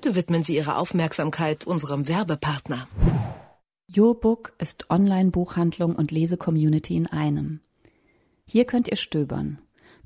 [0.00, 2.86] Bitte widmen Sie Ihre Aufmerksamkeit unserem Werbepartner.
[3.88, 7.58] YourBook ist Online-Buchhandlung und Lese-Community in einem.
[8.46, 9.58] Hier könnt ihr stöbern,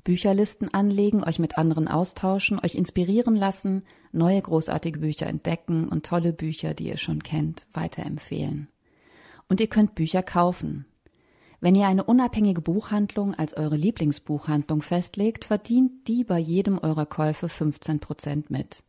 [0.03, 6.33] Bücherlisten anlegen, euch mit anderen austauschen, euch inspirieren lassen, neue großartige Bücher entdecken und tolle
[6.33, 8.69] Bücher, die ihr schon kennt, weiterempfehlen.
[9.47, 10.87] Und ihr könnt Bücher kaufen.
[11.61, 17.47] Wenn ihr eine unabhängige Buchhandlung als eure Lieblingsbuchhandlung festlegt, verdient die bei jedem eurer Käufe
[17.47, 18.83] 15 Prozent mit.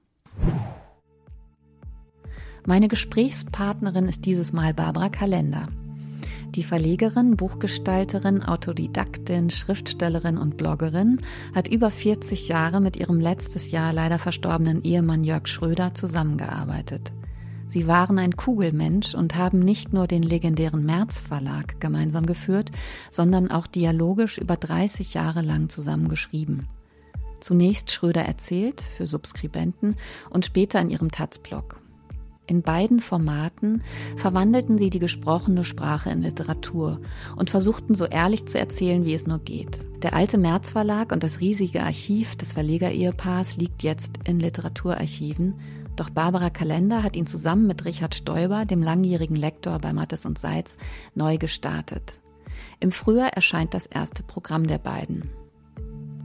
[2.64, 5.64] Meine Gesprächspartnerin ist dieses Mal Barbara Kalender.
[6.54, 11.18] Die Verlegerin, Buchgestalterin, Autodidaktin, Schriftstellerin und Bloggerin
[11.56, 17.10] hat über 40 Jahre mit ihrem letztes Jahr leider verstorbenen Ehemann Jörg Schröder zusammengearbeitet.
[17.66, 22.70] Sie waren ein Kugelmensch und haben nicht nur den legendären März Verlag gemeinsam geführt,
[23.10, 26.68] sondern auch dialogisch über 30 Jahre lang zusammengeschrieben.
[27.40, 29.96] Zunächst Schröder erzählt für Subskribenten
[30.30, 31.81] und später in ihrem Taz-Blog.
[32.52, 33.82] In beiden Formaten
[34.14, 37.00] verwandelten sie die gesprochene Sprache in Literatur
[37.34, 39.78] und versuchten so ehrlich zu erzählen, wie es nur geht.
[40.02, 45.54] Der alte März Verlag und das riesige Archiv des Verlegerehepaars liegt jetzt in Literaturarchiven,
[45.96, 50.38] doch Barbara Kalender hat ihn zusammen mit Richard Stoiber, dem langjährigen Lektor bei Mattes und
[50.38, 50.76] Seitz,
[51.14, 52.20] neu gestartet.
[52.80, 55.30] Im Frühjahr erscheint das erste Programm der beiden.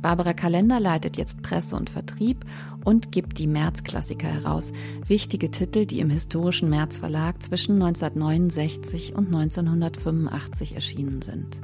[0.02, 2.46] Barbara Kalender leitet jetzt Presse und Vertrieb
[2.86, 4.72] und gibt die März-Klassiker heraus,
[5.08, 11.58] wichtige Titel, die im historischen März Verlag zwischen 1969 und 1985 erschienen sind.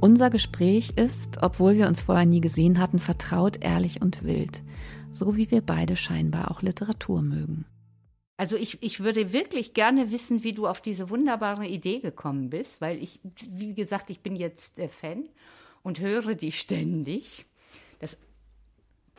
[0.00, 4.62] Unser Gespräch ist, obwohl wir uns vorher nie gesehen hatten, vertraut, ehrlich und wild,
[5.12, 7.64] so wie wir beide scheinbar auch Literatur mögen.
[8.36, 12.80] Also ich, ich würde wirklich gerne wissen, wie du auf diese wunderbare Idee gekommen bist,
[12.80, 13.18] weil ich,
[13.50, 15.24] wie gesagt, ich bin jetzt äh, Fan
[15.82, 17.46] und höre die ständig.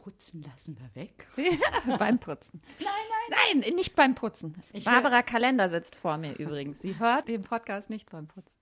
[0.01, 1.27] Putzen lassen wir weg.
[1.99, 2.61] beim Putzen.
[2.79, 2.87] Nein,
[3.29, 3.61] nein.
[3.61, 4.55] Nein, nicht beim Putzen.
[4.71, 6.79] Ich Barbara Kalender sitzt vor mir übrigens.
[6.79, 8.57] Sie hört den Podcast nicht beim Putzen.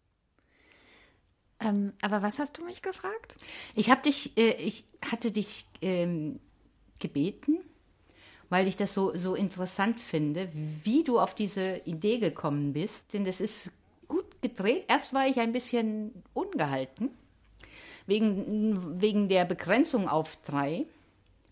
[1.60, 3.38] Ähm, aber was hast du mich gefragt?
[3.76, 6.40] Ich habe dich, äh, ich hatte dich ähm,
[7.00, 7.60] gebeten,
[8.50, 10.50] weil ich das so, so interessant finde,
[10.84, 13.14] wie du auf diese Idee gekommen bist.
[13.14, 13.72] Denn das ist
[14.08, 14.86] gut gedreht.
[14.88, 17.12] Erst war ich ein bisschen ungehalten,
[18.08, 20.86] wegen, wegen der Begrenzung auf drei,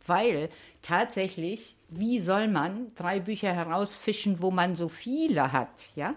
[0.07, 0.49] weil
[0.81, 6.15] tatsächlich, wie soll man drei Bücher herausfischen, wo man so viele hat, ja?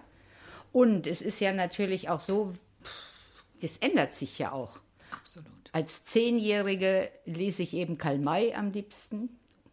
[0.72, 2.52] Und es ist ja natürlich auch so,
[3.60, 4.80] das ändert sich ja auch.
[5.10, 5.48] Absolut.
[5.72, 9.30] Als Zehnjährige lese ich eben Karl May am liebsten.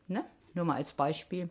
[0.07, 0.25] Ne?
[0.53, 1.49] Nur mal als Beispiel.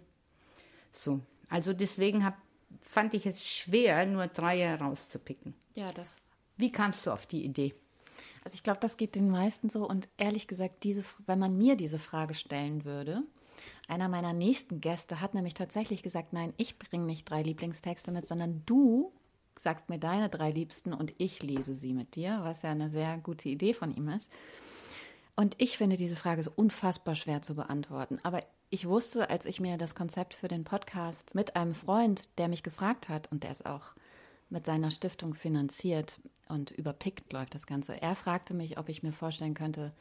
[0.92, 1.20] So.
[1.48, 2.36] Also deswegen hab,
[2.80, 5.54] fand ich es schwer, nur drei herauszupicken.
[5.74, 6.22] Ja, das.
[6.56, 7.74] Wie kamst du auf die Idee?
[8.44, 9.88] Also ich glaube, das geht den meisten so.
[9.88, 13.22] Und ehrlich gesagt, diese, wenn man mir diese Frage stellen würde,
[13.88, 18.26] einer meiner nächsten Gäste hat nämlich tatsächlich gesagt, nein, ich bringe nicht drei Lieblingstexte mit,
[18.26, 19.12] sondern du
[19.58, 23.18] sagst mir deine drei Liebsten und ich lese sie mit dir, was ja eine sehr
[23.18, 24.30] gute Idee von ihm ist.
[25.36, 28.20] Und ich finde diese Frage so unfassbar schwer zu beantworten.
[28.22, 32.48] Aber ich wusste, als ich mir das Konzept für den Podcast mit einem Freund, der
[32.48, 33.94] mich gefragt hat, und der ist auch
[34.54, 38.00] mit seiner Stiftung finanziert und über PICT läuft das Ganze.
[38.00, 39.92] Er fragte mich, ob ich mir vorstellen könnte,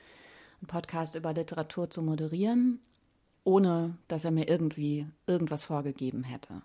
[0.62, 2.80] einen Podcast über Literatur zu moderieren,
[3.44, 6.62] ohne dass er mir irgendwie irgendwas vorgegeben hätte.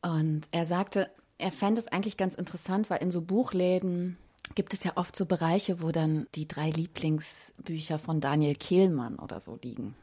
[0.00, 4.16] Und er sagte, er fände es eigentlich ganz interessant, weil in so Buchläden
[4.54, 9.40] gibt es ja oft so Bereiche, wo dann die drei Lieblingsbücher von Daniel Kehlmann oder
[9.40, 9.96] so liegen.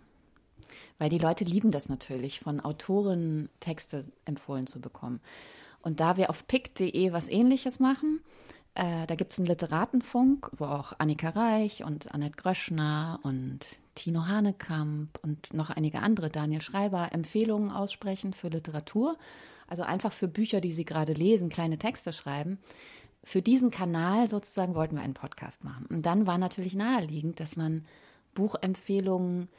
[0.99, 5.21] Weil die Leute lieben das natürlich, von Autoren Texte empfohlen zu bekommen.
[5.85, 8.19] Und da wir auf pick.de was ähnliches machen,
[8.73, 13.59] äh, da gibt es einen Literatenfunk, wo auch Annika Reich und Annette Gröschner und
[13.93, 19.15] Tino Hanekamp und noch einige andere, Daniel Schreiber, Empfehlungen aussprechen für Literatur.
[19.67, 22.57] Also einfach für Bücher, die sie gerade lesen, kleine Texte schreiben.
[23.23, 25.85] Für diesen Kanal sozusagen wollten wir einen Podcast machen.
[25.85, 27.85] Und dann war natürlich naheliegend, dass man
[28.33, 29.49] Buchempfehlungen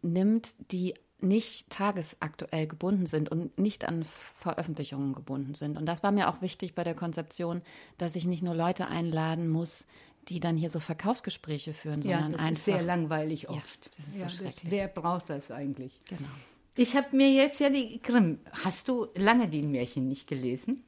[0.00, 4.04] nimmt, die nicht tagesaktuell gebunden sind und nicht an
[4.38, 5.78] Veröffentlichungen gebunden sind.
[5.78, 7.62] Und das war mir auch wichtig bei der Konzeption,
[7.98, 9.86] dass ich nicht nur Leute einladen muss,
[10.28, 12.52] die dann hier so Verkaufsgespräche führen, Ja, sondern das einfach.
[12.58, 13.90] ist sehr langweilig Ja, oft.
[13.96, 14.70] das ist so Ja, schrecklich.
[14.70, 16.00] wer braucht das eigentlich?
[16.08, 16.28] Genau.
[16.76, 18.40] Ich habe mir jetzt ja die Grimm.
[18.64, 20.82] Hast du lange die Märchen nicht gelesen?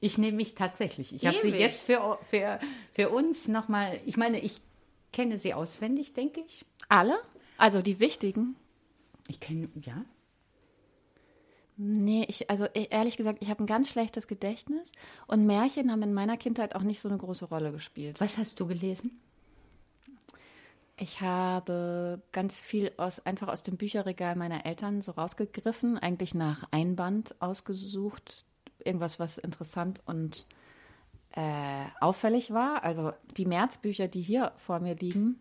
[0.00, 1.14] Ich nehme mich tatsächlich.
[1.14, 2.58] Ich habe sie jetzt für, für,
[2.92, 3.98] für uns nochmal.
[4.06, 4.60] Ich meine, ich
[5.12, 6.64] kenne sie auswendig, denke ich.
[6.88, 7.18] Alle?
[7.58, 8.56] Also die wichtigen?
[9.28, 10.04] Ich kenne, ja.
[11.78, 14.92] Nee, ich, also e- ehrlich gesagt, ich habe ein ganz schlechtes Gedächtnis
[15.26, 18.20] und Märchen haben in meiner Kindheit auch nicht so eine große Rolle gespielt.
[18.20, 19.20] Was hast du gelesen?
[20.98, 26.66] Ich habe ganz viel aus, einfach aus dem Bücherregal meiner Eltern so rausgegriffen, eigentlich nach
[26.70, 28.46] Einband ausgesucht,
[28.82, 30.46] irgendwas, was interessant und
[31.32, 32.82] äh, auffällig war.
[32.82, 35.38] Also die Märzbücher, die hier vor mir liegen,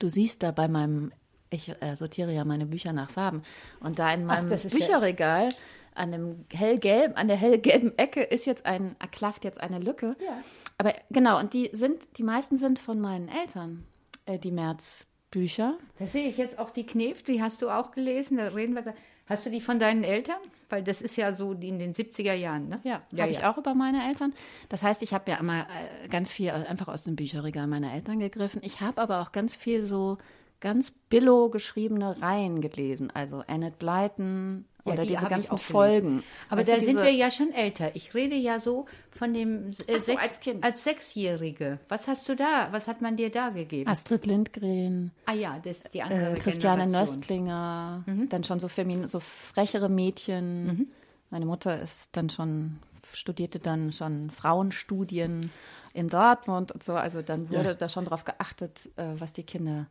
[0.00, 1.12] du siehst da bei meinem,
[1.54, 3.42] ich äh, sortiere ja meine Bücher nach Farben,
[3.80, 5.50] und da in meinem das ist ja- Bücherregal
[5.94, 10.16] an dem hellgelben, an der hellgelben Ecke ist jetzt ein, klafft jetzt eine Lücke.
[10.24, 10.36] Ja.
[10.78, 13.84] Aber genau, und die sind, die meisten sind von meinen Eltern,
[14.26, 15.78] äh, die Märzbücher.
[15.98, 18.38] Da sehe ich jetzt auch die Knef, die hast du auch gelesen.
[18.38, 18.82] Da reden wir.
[18.82, 18.96] gleich.
[19.26, 20.36] Hast du die von deinen Eltern?
[20.68, 22.80] Weil das ist ja so die in den 70er Jahren, ne?
[22.84, 23.50] Ja, ja habe ich ja.
[23.50, 24.34] auch über meine Eltern.
[24.68, 28.18] Das heißt, ich habe ja immer äh, ganz viel einfach aus dem Bücherregal meiner Eltern
[28.18, 28.60] gegriffen.
[28.62, 30.18] Ich habe aber auch ganz viel so
[30.64, 33.10] ganz billo geschriebene Reihen gelesen.
[33.12, 35.58] Also Annette Blyton Ja, oder die diese ganzen.
[35.58, 36.22] Folgen.
[36.48, 37.94] Aber Weißt da sind wir ja schon älter.
[37.94, 41.78] Ich rede ja so von dem äh, so, sechs, als als Sechsjährige.
[41.90, 42.68] Was hast du da?
[42.70, 43.88] Was hat man dir da gegeben?
[43.90, 47.16] Astrid Lindgren, ah ja, das ist die andere äh, Christiane Generation.
[47.18, 48.28] Nöstlinger, Mhm.
[48.30, 50.90] dann schon so, femin so frechere Mädchen.
[51.30, 52.78] Meine Mutter ist dann schon,
[53.12, 55.50] studierte dann schon Frauenstudien
[55.92, 56.94] in Dortmund und so.
[56.94, 59.86] Also dann wurde da schon drauf geachtet, äh, was die Kinder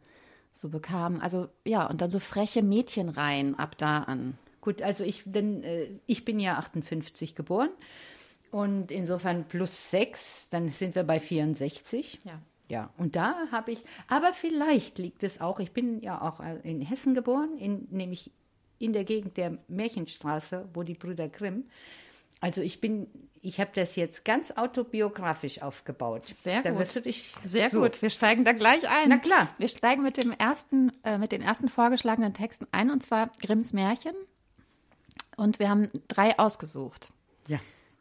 [0.53, 1.19] so bekamen.
[1.19, 4.37] Also ja, und dann so freche Mädchenreihen ab da an.
[4.61, 7.69] Gut, also ich, denn, äh, ich bin ja 58 geboren
[8.51, 12.21] und insofern plus sechs, dann sind wir bei 64.
[12.23, 12.41] Ja.
[12.69, 16.57] Ja, und da habe ich, aber vielleicht liegt es auch, ich bin ja auch äh,
[16.63, 18.31] in Hessen geboren, in, nämlich
[18.79, 21.65] in der Gegend der Märchenstraße, wo die Brüder Grimm.
[22.39, 23.07] Also ich bin,
[23.43, 26.25] ich habe das jetzt ganz autobiografisch aufgebaut.
[26.27, 26.79] Sehr da gut.
[26.79, 27.81] wirst du dich Sehr so.
[27.81, 29.09] gut, wir steigen da gleich ein.
[29.09, 29.49] Na klar.
[29.57, 33.73] Wir steigen mit dem ersten, äh, mit den ersten vorgeschlagenen Texten ein, und zwar Grimms
[33.73, 34.15] Märchen.
[35.35, 37.09] Und wir haben drei ausgesucht.
[37.47, 37.59] Ja.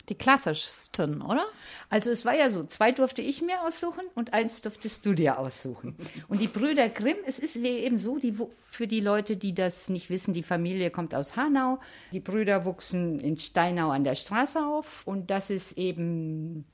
[0.08, 1.44] Die klassischsten, oder?
[1.88, 5.38] Also es war ja so, zwei durfte ich mir aussuchen und eins durftest du dir
[5.38, 5.96] aussuchen.
[6.28, 8.36] Und die Brüder Grimm, es ist eben so, die,
[8.68, 11.78] für die Leute, die das nicht wissen, die Familie kommt aus Hanau.
[12.12, 16.64] Die Brüder wuchsen in Steinau an der Straße auf und das ist eben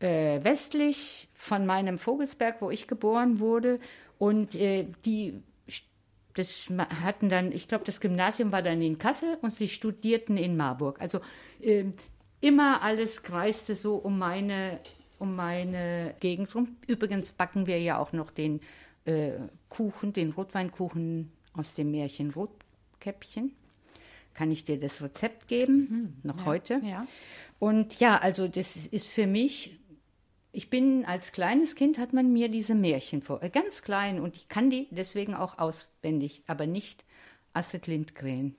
[0.00, 3.78] äh, westlich von meinem Vogelsberg, wo ich geboren wurde.
[4.18, 5.42] Und äh, die
[6.34, 6.68] das
[7.02, 11.00] hatten dann, ich glaube, das Gymnasium war dann in Kassel und sie studierten in Marburg.
[11.00, 11.20] Also
[11.60, 11.94] ähm,
[12.40, 14.80] immer alles kreiste so um meine,
[15.18, 16.76] um meine Gegend rum.
[16.86, 18.60] Übrigens backen wir ja auch noch den
[19.04, 19.32] äh,
[19.68, 23.52] Kuchen, den Rotweinkuchen aus dem Märchen Rotkäppchen.
[24.34, 26.80] Kann ich dir das Rezept geben, noch heute?
[26.84, 27.06] ja.
[27.58, 29.78] Und ja, also das ist für mich,
[30.52, 34.34] ich bin als kleines Kind, hat man mir diese Märchen vor, äh, ganz klein und
[34.34, 37.04] ich kann die deswegen auch auswendig, aber nicht
[37.52, 38.56] Astrid Lindgren.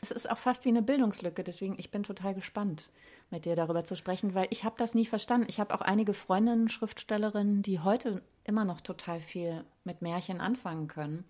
[0.00, 2.88] Es ist auch fast wie eine Bildungslücke, deswegen ich bin total gespannt,
[3.32, 5.48] mit dir darüber zu sprechen, weil ich habe das nie verstanden.
[5.48, 10.86] Ich habe auch einige Freundinnen, Schriftstellerinnen, die heute immer noch total viel mit Märchen anfangen
[10.86, 11.24] können.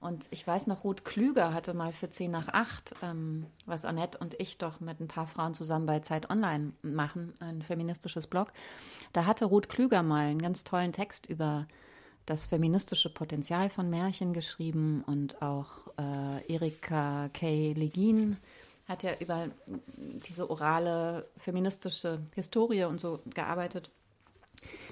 [0.00, 4.18] Und ich weiß noch, Ruth Klüger hatte mal für 10 nach 8, ähm, was Annette
[4.18, 8.52] und ich doch mit ein paar Frauen zusammen bei Zeit Online machen, ein feministisches Blog.
[9.12, 11.66] Da hatte Ruth Klüger mal einen ganz tollen Text über
[12.24, 17.72] das feministische Potenzial von Märchen geschrieben und auch äh, Erika K.
[17.74, 18.38] Legin
[18.90, 19.48] hat ja über
[20.26, 23.90] diese orale feministische Historie und so gearbeitet.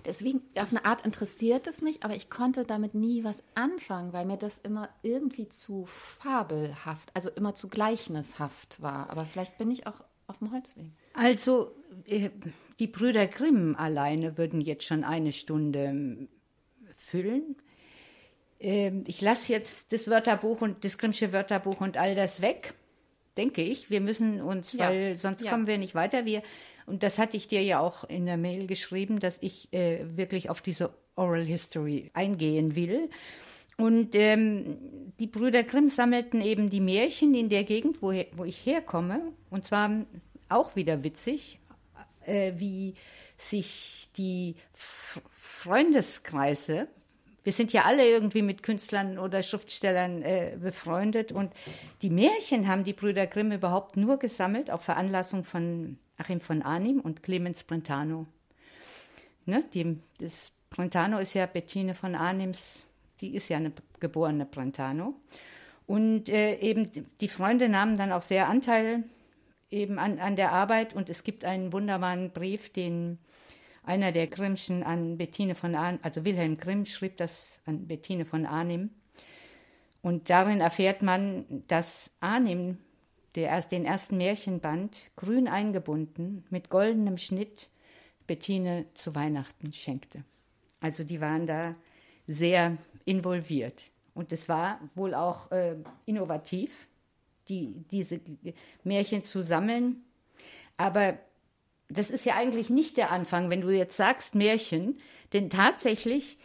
[0.06, 4.24] Deswegen, auf eine Art interessiert es mich, aber ich konnte damit nie was anfangen, weil
[4.24, 9.10] mir das immer irgendwie zu fabelhaft, also immer zu gleichnishaft war.
[9.10, 10.92] Aber vielleicht bin ich auch auf dem Holzweg.
[11.12, 11.74] Also
[12.06, 12.30] äh,
[12.78, 16.28] die Brüder Grimm alleine würden jetzt schon eine Stunde
[16.94, 17.56] füllen.
[18.60, 22.74] Ähm, ich lasse jetzt das Wörterbuch und das Grimmsche Wörterbuch und all das weg,
[23.38, 23.88] denke ich.
[23.88, 24.88] Wir müssen uns, Ja.
[24.90, 25.50] weil sonst Ja.
[25.50, 26.26] kommen wir nicht weiter.
[26.26, 26.42] Wir,
[26.86, 30.50] und das hatte ich dir ja auch in der Mail geschrieben, dass ich äh, wirklich
[30.50, 33.08] auf diese Oral History eingehen will.
[33.76, 34.76] Und ähm,
[35.20, 39.20] die Brüder Grimm sammelten eben die Märchen in der Gegend, wo, wo ich herkomme.
[39.50, 40.04] Und zwar
[40.48, 41.60] auch wieder witzig,
[42.26, 42.94] äh, wie
[43.36, 46.88] sich die F Freundeskreise,
[47.44, 51.52] wir sind ja alle irgendwie mit Künstlern oder Schriftstellern äh, befreundet und
[52.02, 57.00] die Märchen haben die Brüder Grimm überhaupt nur gesammelt auf Veranlassung von Achim von Arnim
[57.00, 58.26] und Clemens Brentano.
[59.46, 62.84] Ne, die, das Brentano ist ja Bettine von Arnims,
[63.20, 65.14] die ist ja eine geborene Brentano.
[65.86, 66.90] Und äh, eben
[67.20, 69.04] die Freunde nahmen dann auch sehr Anteil
[69.70, 73.18] eben an, an der Arbeit und es gibt einen wunderbaren Brief, den
[73.88, 78.44] einer der Grimmschen an Bettine von Arnim, also Wilhelm Grimm schrieb das an Bettine von
[78.44, 78.90] Arnim.
[80.02, 82.76] Und darin erfährt man, dass Arnim
[83.34, 87.70] der, den ersten Märchenband grün eingebunden mit goldenem Schnitt
[88.26, 90.22] Bettine zu Weihnachten schenkte.
[90.80, 91.74] Also die waren da
[92.26, 92.76] sehr
[93.06, 93.84] involviert.
[94.14, 96.86] Und es war wohl auch äh, innovativ,
[97.48, 98.20] die, diese
[98.84, 100.02] Märchen zu sammeln.
[100.76, 101.18] Aber
[101.88, 104.98] das ist ja eigentlich nicht der Anfang, wenn du jetzt sagst Märchen,
[105.32, 106.38] denn tatsächlich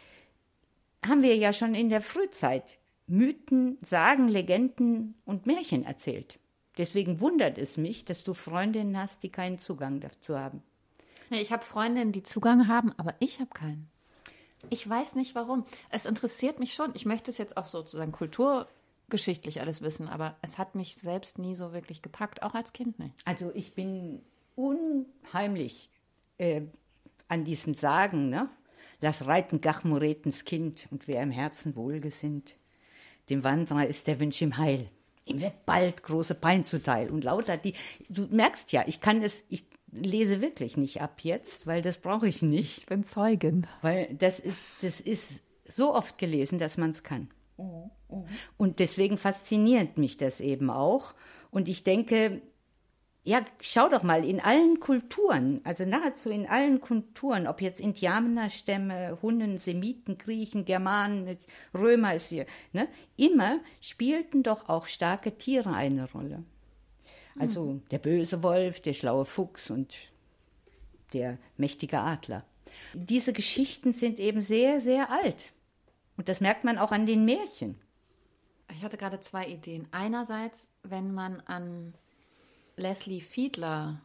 [1.06, 6.38] haben wir ja schon in der Frühzeit Mythen, Sagen, Legenden und Märchen erzählt.
[6.78, 10.62] Deswegen wundert es mich, dass du Freundinnen hast, die keinen Zugang dazu haben.
[11.30, 13.88] Ich habe Freundinnen, die Zugang haben, aber ich habe keinen.
[14.70, 15.64] Ich weiß nicht warum.
[15.90, 16.92] Es interessiert mich schon.
[16.94, 21.54] Ich möchte es jetzt auch sozusagen kulturgeschichtlich alles wissen, aber es hat mich selbst nie
[21.54, 23.14] so wirklich gepackt, auch als Kind nicht.
[23.24, 24.22] Also ich bin
[24.54, 25.90] unheimlich
[26.38, 26.62] äh,
[27.28, 28.48] an diesen Sagen, ne?
[29.00, 32.56] Lass reiten Gachmuretens Kind und wer im Herzen wohlgesinnt.
[33.28, 34.88] Dem Wanderer ist der Wunsch im Heil.
[35.26, 37.10] Ihm wird bald große Pein zuteil.
[37.10, 37.74] Und lauter die,
[38.08, 42.28] du merkst ja, ich kann es, ich lese wirklich nicht ab jetzt, weil das brauche
[42.28, 42.78] ich nicht.
[42.78, 43.66] Ich bin Zeugin.
[43.82, 47.28] Weil das ist, das ist so oft gelesen, dass man es kann.
[48.56, 51.14] Und deswegen fasziniert mich das eben auch.
[51.50, 52.42] Und ich denke,
[53.24, 59.18] ja, schau doch mal, in allen Kulturen, also nahezu in allen Kulturen, ob jetzt Indianerstämme,
[59.22, 61.38] Hunnen, Semiten, Griechen, Germanen,
[61.72, 66.44] Römer ist hier, ne, immer spielten doch auch starke Tiere eine Rolle.
[67.38, 67.82] Also mhm.
[67.90, 69.94] der böse Wolf, der schlaue Fuchs und
[71.14, 72.44] der mächtige Adler.
[72.92, 75.52] Diese Geschichten sind eben sehr, sehr alt.
[76.16, 77.76] Und das merkt man auch an den Märchen.
[78.70, 79.88] Ich hatte gerade zwei Ideen.
[79.92, 81.94] Einerseits, wenn man an
[82.76, 84.00] Leslie Fiedler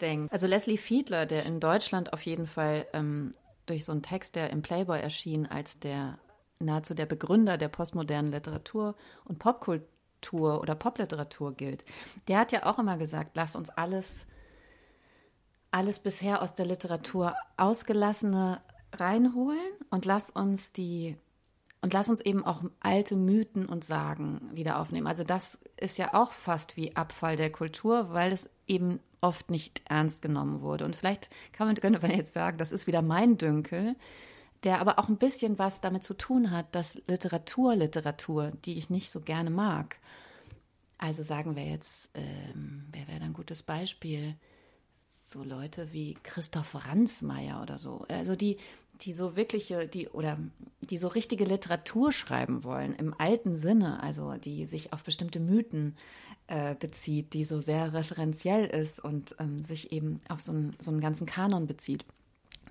[0.00, 0.32] denkt.
[0.32, 3.32] Also Leslie Fiedler, der in Deutschland auf jeden Fall ähm,
[3.66, 6.18] durch so einen Text, der im Playboy erschien, als der
[6.60, 11.84] nahezu der Begründer der postmodernen Literatur und Popkultur oder Popliteratur gilt.
[12.26, 14.26] Der hat ja auch immer gesagt, lass uns alles,
[15.70, 18.60] alles bisher aus der Literatur ausgelassene
[18.92, 19.58] reinholen
[19.90, 21.16] und lass uns die
[21.80, 25.06] und lass uns eben auch alte Mythen und Sagen wieder aufnehmen.
[25.06, 29.82] Also das ist ja auch fast wie Abfall der Kultur, weil es eben oft nicht
[29.88, 30.84] ernst genommen wurde.
[30.84, 33.96] Und vielleicht kann man, könnte man jetzt sagen, das ist wieder mein Dünkel,
[34.64, 38.90] der aber auch ein bisschen was damit zu tun hat, dass Literatur, Literatur, die ich
[38.90, 39.96] nicht so gerne mag,
[40.98, 44.34] also sagen wir jetzt, ähm, wer wäre ein gutes Beispiel?
[45.28, 48.04] So Leute wie Christoph Ransmayr oder so.
[48.08, 48.58] Also die,
[49.00, 50.38] die so wirkliche, die oder
[50.80, 55.96] die so richtige Literatur schreiben wollen, im alten Sinne, also die sich auf bestimmte Mythen
[56.46, 60.90] äh, bezieht, die so sehr referenziell ist und ähm, sich eben auf so einen, so
[60.90, 62.04] einen ganzen Kanon bezieht,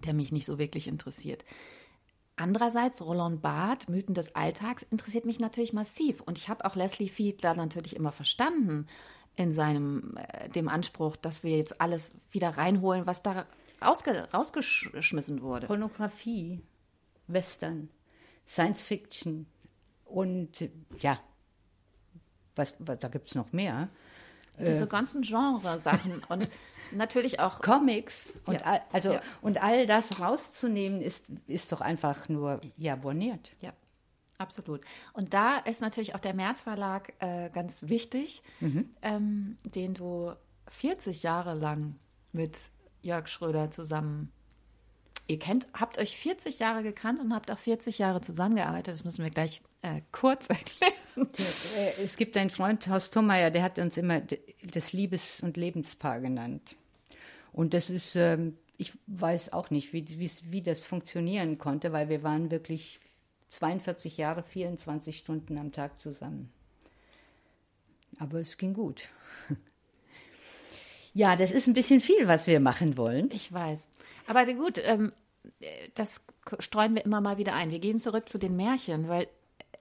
[0.06, 1.46] der mich nicht so wirklich interessiert.
[2.36, 6.22] Andererseits, Roland Barth, Mythen des Alltags, interessiert mich natürlich massiv.
[6.22, 8.88] Und ich habe auch Leslie Fiedler natürlich immer verstanden
[9.36, 13.48] in seinem, äh, dem Anspruch, dass wir jetzt alles wieder reinholen, was da
[13.82, 15.68] rausge rausgeschmissen wurde.
[15.68, 16.62] Pornografie,
[17.28, 17.90] Western,
[18.46, 19.48] Science Fiction
[20.06, 20.70] und
[21.00, 21.20] ja,
[22.56, 23.90] was, was da gibt es noch mehr.
[24.60, 26.50] Diese äh, ganzen Genre-Sachen und
[26.92, 28.62] natürlich auch Comics und ja.
[28.62, 29.22] all, also ja.
[29.42, 33.52] und all das rauszunehmen ist ist doch einfach nur ja borniert.
[33.62, 33.74] Ja.
[34.40, 34.82] Absolut.
[35.14, 38.90] Und da ist natürlich auch der März Verlag äh, ganz wichtig, mhm.
[39.02, 40.32] ähm, den du
[40.70, 41.96] 40 Jahre lang
[42.34, 42.56] mit
[43.08, 44.32] Jörg Schröder zusammen.
[45.28, 48.94] Ihr kennt, habt euch 40 Jahre gekannt und habt auch 40 Jahre zusammengearbeitet.
[48.94, 50.94] Das müssen wir gleich äh, kurz erklären.
[52.04, 54.22] Es gibt einen Freund, Horst Thommeyer, der hat uns immer
[54.64, 56.76] das Liebes- und Lebenspaar genannt.
[57.52, 60.06] Und das ist, ähm, ich weiß auch nicht, wie,
[60.44, 63.00] wie das funktionieren konnte, weil wir waren wirklich
[63.50, 66.52] 42 Jahre, 24 Stunden am Tag zusammen.
[68.20, 69.10] Aber es ging gut.
[71.18, 73.30] Ja, das ist ein bisschen viel, was wir machen wollen.
[73.34, 73.88] Ich weiß.
[74.28, 75.12] Aber gut, ähm,
[75.96, 76.24] das
[76.60, 77.72] streuen wir immer mal wieder ein.
[77.72, 79.28] Wir gehen zurück zu den Märchen, weil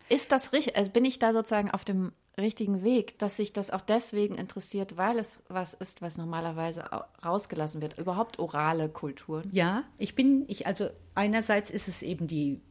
[0.09, 0.76] Ist das richtig?
[0.76, 4.97] Also bin ich da sozusagen auf dem richtigen Weg, dass sich das auch deswegen interessiert,
[4.97, 6.85] weil es was ist, was normalerweise
[7.23, 7.99] rausgelassen wird.
[7.99, 9.47] Überhaupt orale Kulturen.
[9.52, 12.62] Ja, ich bin, ich, also einerseits ist es eben die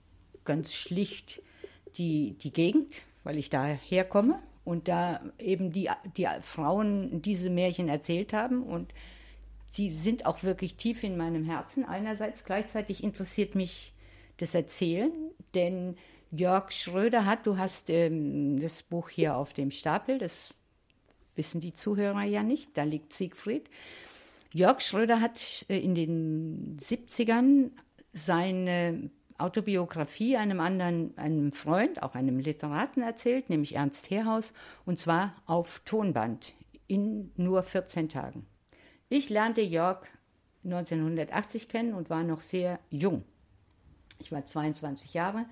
[0.43, 1.43] ganz schlicht
[1.98, 7.88] die, die Gegend, weil ich da herkomme und da eben die, die Frauen diese Märchen
[7.88, 8.93] erzählt haben und
[9.67, 11.86] sie sind auch wirklich tief in meinem Herzen.
[11.86, 13.93] Einerseits gleichzeitig interessiert mich
[14.38, 15.12] das Erzählen,
[15.53, 15.95] denn
[16.31, 20.53] Jörg Schröder hat, du hast ähm, das Buch hier auf dem Stapel, das
[21.36, 23.69] wissen die Zuhörer ja nicht, da liegt Siegfried.
[24.51, 27.72] Jörg Schröder hat äh, in den 70ern
[28.13, 34.53] seine Autobiografie einem anderen, einem Freund, auch einem Literaten erzählt, nämlich Ernst Herhaus,
[34.85, 36.53] und zwar auf Tonband
[36.87, 38.45] in nur 14 Tagen.
[39.09, 40.05] Ich lernte Jörg
[40.63, 43.23] 1980 kennen und war noch sehr jung.
[44.19, 45.45] Ich war 22 Jahre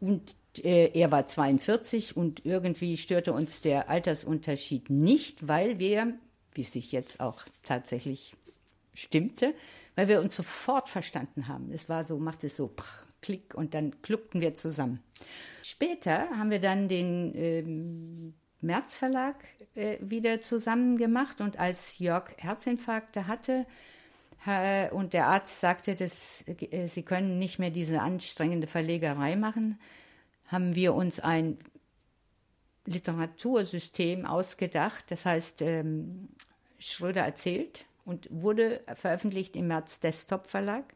[0.00, 6.14] und äh, er war 42 und irgendwie störte uns der Altersunterschied nicht, weil wir,
[6.52, 8.36] wie sich jetzt auch tatsächlich
[8.94, 9.54] stimmte,
[9.94, 11.70] weil wir uns sofort verstanden haben.
[11.72, 15.02] Es war so, machte es so prr, klick und dann kluckten wir zusammen.
[15.62, 19.44] Später haben wir dann den ähm, März Verlag
[19.74, 23.66] äh, wieder zusammen gemacht und als Jörg Herzinfarkte hatte,
[24.92, 29.80] und der Arzt sagte, dass äh, sie können nicht mehr diese anstrengende Verlegerei machen,
[30.46, 31.58] haben wir uns ein
[32.84, 35.06] Literatursystem ausgedacht.
[35.08, 36.28] Das heißt, ähm,
[36.78, 40.94] Schröder erzählt und wurde veröffentlicht im März Desktop Verlag.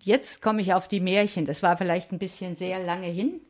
[0.00, 1.44] Jetzt komme ich auf die Märchen.
[1.44, 3.40] Das war vielleicht ein bisschen sehr lange hin.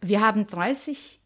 [0.00, 1.20] Wir haben 30,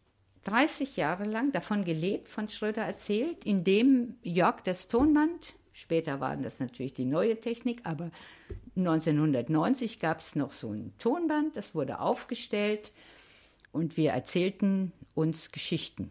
[0.45, 6.59] 30 Jahre lang davon gelebt, von Schröder erzählt, indem Jörg das Tonband Später waren das
[6.59, 8.11] natürlich die neue Technik, aber
[8.77, 12.93] 1990 gab es noch so ein Tonband, das wurde aufgestellt
[13.73, 16.11] und wir erzählten uns Geschichten.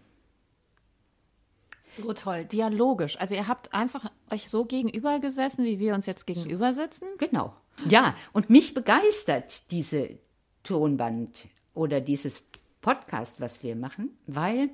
[1.88, 3.20] So toll, dialogisch.
[3.20, 7.06] Also ihr habt einfach euch so gegenüber gesessen, wie wir uns jetzt gegenüber sitzen?
[7.18, 7.54] Genau.
[7.90, 10.18] Ja, und mich begeistert diese
[10.64, 12.44] Tonband oder dieses
[12.82, 14.70] Podcast, was wir machen, weil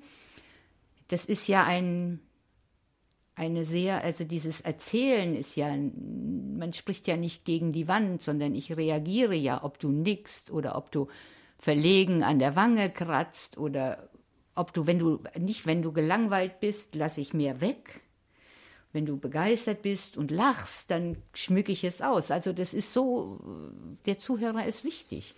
[1.07, 2.21] das ist ja ein
[3.35, 8.53] eine sehr, also dieses Erzählen ist ja, man spricht ja nicht gegen die Wand, sondern
[8.53, 11.07] ich reagiere ja, ob du nickst oder ob du
[11.57, 14.10] verlegen an der Wange kratzt oder
[14.55, 18.01] ob du, wenn du, nicht wenn du gelangweilt bist, lasse ich mehr weg.
[18.93, 22.29] Wenn du begeistert bist und lachst, dann schmücke ich es aus.
[22.29, 23.39] Also das ist so,
[24.05, 25.33] der Zuhörer ist wichtig.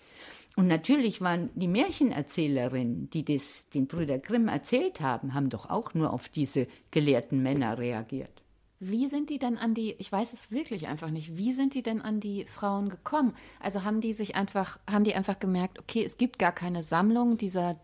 [0.56, 5.93] Und natürlich waren die Märchenerzählerinnen, die das den Brüder Grimm erzählt haben, haben doch auch
[5.93, 8.43] nur auf diese gelehrten Männer reagiert.
[8.80, 11.84] Wie sind die denn an die, ich weiß es wirklich einfach nicht, wie sind die
[11.84, 13.34] denn an die Frauen gekommen?
[13.60, 17.38] Also haben die sich einfach, haben die einfach gemerkt, okay, es gibt gar keine Sammlung
[17.38, 17.80] dieser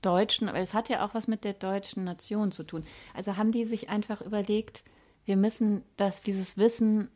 [0.00, 2.84] deutschen, aber es hat ja auch was mit der deutschen Nation zu tun.
[3.14, 4.84] Also haben die sich einfach überlegt,
[5.24, 7.10] wir müssen das, dieses Wissen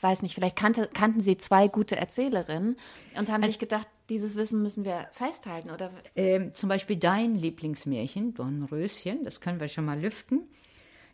[0.00, 2.76] weiß nicht, vielleicht kannte, kannten sie zwei gute Erzählerinnen
[3.18, 5.90] und haben also, sich gedacht, dieses Wissen müssen wir festhalten, oder?
[6.14, 10.48] Ähm, zum Beispiel dein Lieblingsmärchen, Dornröschen, das können wir schon mal lüften.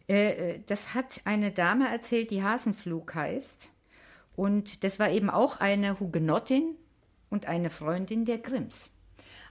[0.08, 3.68] Äh, äh, das hat eine Dame erzählt, die Hasenflug heißt.
[4.36, 6.76] Und das war eben auch eine Hugenottin
[7.30, 8.90] und eine Freundin der Grimms.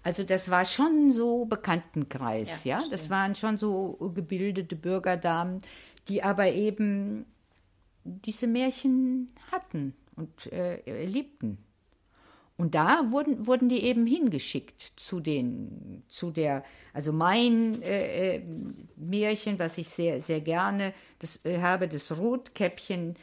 [0.03, 2.79] Also das war schon so Bekanntenkreis, ja.
[2.79, 2.85] ja?
[2.89, 5.59] Das waren schon so gebildete Bürgerdamen,
[6.07, 7.25] die aber eben
[8.03, 11.59] diese Märchen hatten und äh, liebten.
[12.57, 18.41] Und da wurden, wurden die eben hingeschickt zu den, zu der, also mein äh, äh
[18.95, 23.15] Märchen, was ich sehr, sehr gerne das, äh, habe, das Rotkäppchen,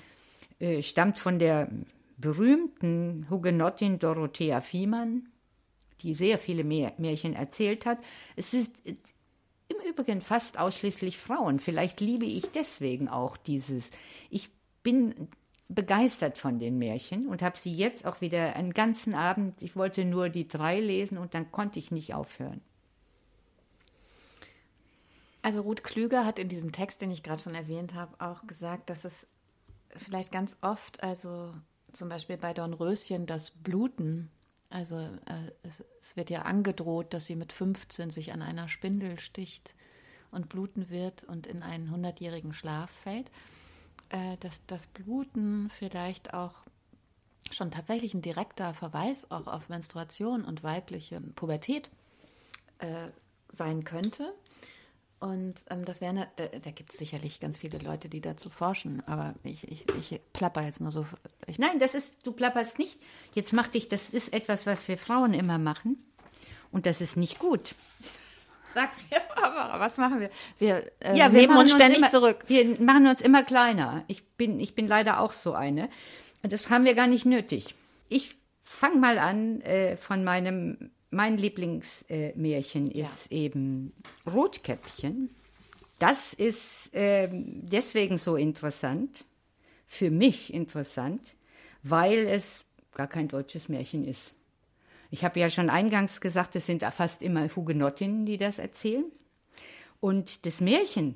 [0.58, 1.70] äh, stammt von der
[2.16, 5.28] berühmten Hugenottin Dorothea Fiemann,
[6.02, 7.98] die sehr viele Märchen erzählt hat.
[8.36, 11.60] Es ist im Übrigen fast ausschließlich Frauen.
[11.60, 13.90] Vielleicht liebe ich deswegen auch dieses.
[14.30, 14.50] Ich
[14.82, 15.28] bin
[15.68, 20.04] begeistert von den Märchen und habe sie jetzt auch wieder einen ganzen Abend, ich wollte
[20.04, 22.62] nur die drei lesen und dann konnte ich nicht aufhören.
[25.42, 28.90] Also Ruth Klüger hat in diesem Text, den ich gerade schon erwähnt habe, auch gesagt,
[28.90, 29.28] dass es
[29.94, 31.52] vielleicht ganz oft, also
[31.92, 34.30] zum Beispiel bei Dornröschen, das Bluten,
[34.70, 39.18] also äh, es, es wird ja angedroht, dass sie mit 15 sich an einer Spindel
[39.18, 39.74] sticht
[40.30, 43.30] und bluten wird und in einen hundertjährigen Schlaf fällt
[44.10, 46.54] äh, dass das Bluten vielleicht auch
[47.50, 51.90] schon tatsächlich ein direkter Verweis auch auf Menstruation und weibliche Pubertät
[52.78, 53.08] äh,
[53.48, 54.32] sein könnte.
[55.20, 59.02] Und ähm, das wäre, da, da gibt es sicherlich ganz viele Leute, die dazu forschen,
[59.06, 61.06] aber ich, ich, ich plapper jetzt nur so.
[61.56, 63.00] Nein, das ist, du plapperst nicht.
[63.34, 65.96] Jetzt mach dich, das ist etwas, was wir Frauen immer machen.
[66.70, 67.74] Und das ist nicht gut.
[68.74, 70.30] Sag's mir, Barbara, was machen wir?
[70.58, 72.44] Wir, äh, Ja, wir nehmen uns ständig immer, zurück.
[72.46, 74.04] Wir machen uns immer kleiner.
[74.06, 75.88] Ich bin, ich bin leider auch so eine.
[76.42, 77.74] Und das haben wir gar nicht nötig.
[78.08, 83.92] Ich fange mal an äh, von meinem, mein Lieblingsmärchen äh, ist eben
[84.26, 85.30] Rotkäppchen.
[85.98, 89.24] Das ist ähm, deswegen so interessant,
[89.86, 91.34] für mich interessant,
[91.82, 94.34] weil es gar kein deutsches Märchen ist.
[95.10, 99.06] Ich habe ja schon eingangs gesagt, es sind fast immer Hugenottinnen, die das erzählen.
[100.00, 101.14] Und das Märchen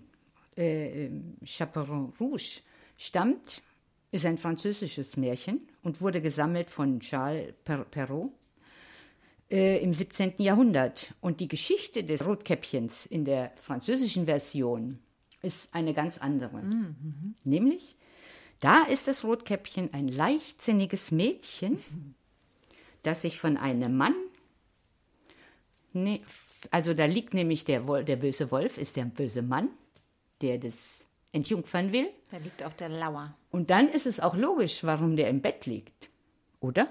[0.57, 1.11] äh,
[1.45, 2.63] Chaperon Rouge
[2.97, 3.63] stammt,
[4.11, 8.33] ist ein französisches Märchen und wurde gesammelt von Charles Per- Perrault
[9.53, 10.35] äh, im 17.
[10.39, 11.15] Jahrhundert.
[11.21, 14.99] Und die Geschichte des Rotkäppchens in der französischen Version
[15.43, 16.63] ist eine ganz andere.
[17.45, 17.97] Nämlich,
[18.59, 21.79] da ist das Rotkäppchen ein leichtsinniges Mädchen,
[23.03, 24.15] das sich von einem Mann
[25.93, 26.23] Nee,
[26.71, 29.69] also da liegt nämlich der, der böse Wolf, ist der böse Mann,
[30.41, 32.09] der das entjungfern will.
[32.31, 33.35] Der liegt auf der Lauer.
[33.51, 36.11] Und dann ist es auch logisch, warum der im Bett liegt,
[36.61, 36.89] oder?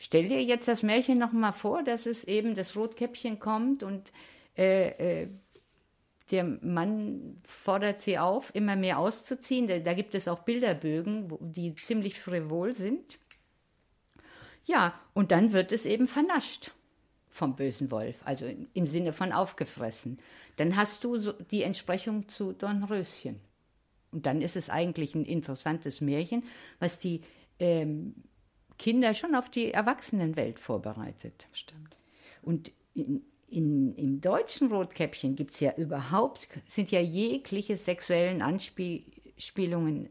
[0.00, 4.12] Stell dir jetzt das Märchen noch mal vor, dass es eben das Rotkäppchen kommt und
[4.56, 5.28] äh, äh,
[6.30, 9.66] der Mann fordert sie auf, immer mehr auszuziehen.
[9.66, 13.18] Da, da gibt es auch Bilderbögen, wo, die ziemlich frivol sind.
[14.64, 16.72] Ja, und dann wird es eben vernascht
[17.28, 20.20] vom bösen Wolf, also im, im Sinne von aufgefressen.
[20.56, 23.40] Dann hast du so die Entsprechung zu Dornröschen.
[24.12, 26.44] Und dann ist es eigentlich ein interessantes Märchen,
[26.78, 27.22] was die
[27.58, 28.14] ähm,
[28.78, 31.46] Kinder schon auf die Erwachsenenwelt vorbereitet.
[31.52, 31.96] Stimmt.
[32.42, 40.08] Und in, in, im deutschen Rotkäppchen gibt es ja überhaupt, sind ja jegliche sexuellen Anspielungen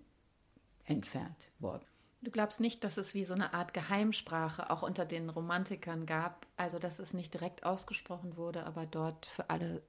[0.86, 1.86] entfernt worden.
[2.22, 6.48] Du glaubst nicht, dass es wie so eine Art Geheimsprache auch unter den Romantikern gab,
[6.58, 9.84] also dass es nicht direkt ausgesprochen wurde, aber dort für alle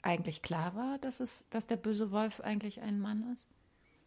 [0.00, 3.46] eigentlich klar war, dass es, dass der böse Wolf eigentlich ein Mann ist?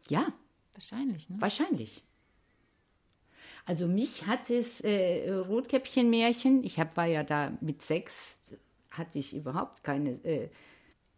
[0.08, 0.34] Ja,
[0.76, 1.38] Wahrscheinlich, ne?
[1.40, 2.04] Wahrscheinlich.
[3.66, 8.38] Also mich hat das äh, Rotkäppchen-Märchen, ich hab, war ja da mit sechs,
[8.92, 10.50] hatte ich überhaupt keine äh,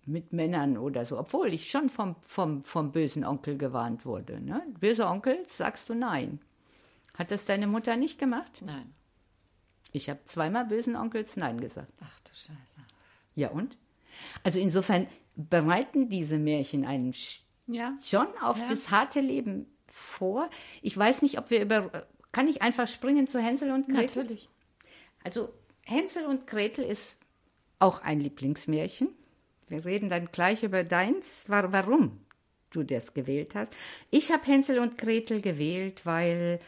[0.06, 4.40] mit Männern oder so, obwohl ich schon vom, vom, vom bösen Onkel gewarnt wurde.
[4.40, 4.64] Ne?
[4.80, 6.40] Böser Onkel, sagst du nein.
[7.18, 8.62] Hat das deine Mutter nicht gemacht?
[8.64, 8.94] Nein.
[9.92, 11.92] Ich habe zweimal bösen Onkels nein gesagt.
[12.02, 12.80] Ach du Scheiße.
[13.36, 13.78] Ja und?
[14.44, 17.14] Also insofern bereiten diese Märchen einen
[17.68, 17.98] Ja.
[18.02, 18.68] schon auf Ja.
[18.70, 20.50] das harte Leben vor.
[20.82, 22.08] Ich weiß nicht, ob wir über.
[22.38, 24.22] Kann ich einfach springen zu Hänsel und Gretel?
[24.24, 24.48] Natürlich.
[25.24, 25.50] Also
[25.86, 27.18] Hänsel und Gretel ist
[27.80, 29.10] auch ein Lieblingsmärchen.
[29.68, 32.20] Wir reden dann gleich über deins, wa- warum
[32.70, 33.74] du das gewählt hast.
[34.12, 36.60] Ich habe Hänsel und Gretel gewählt, weil,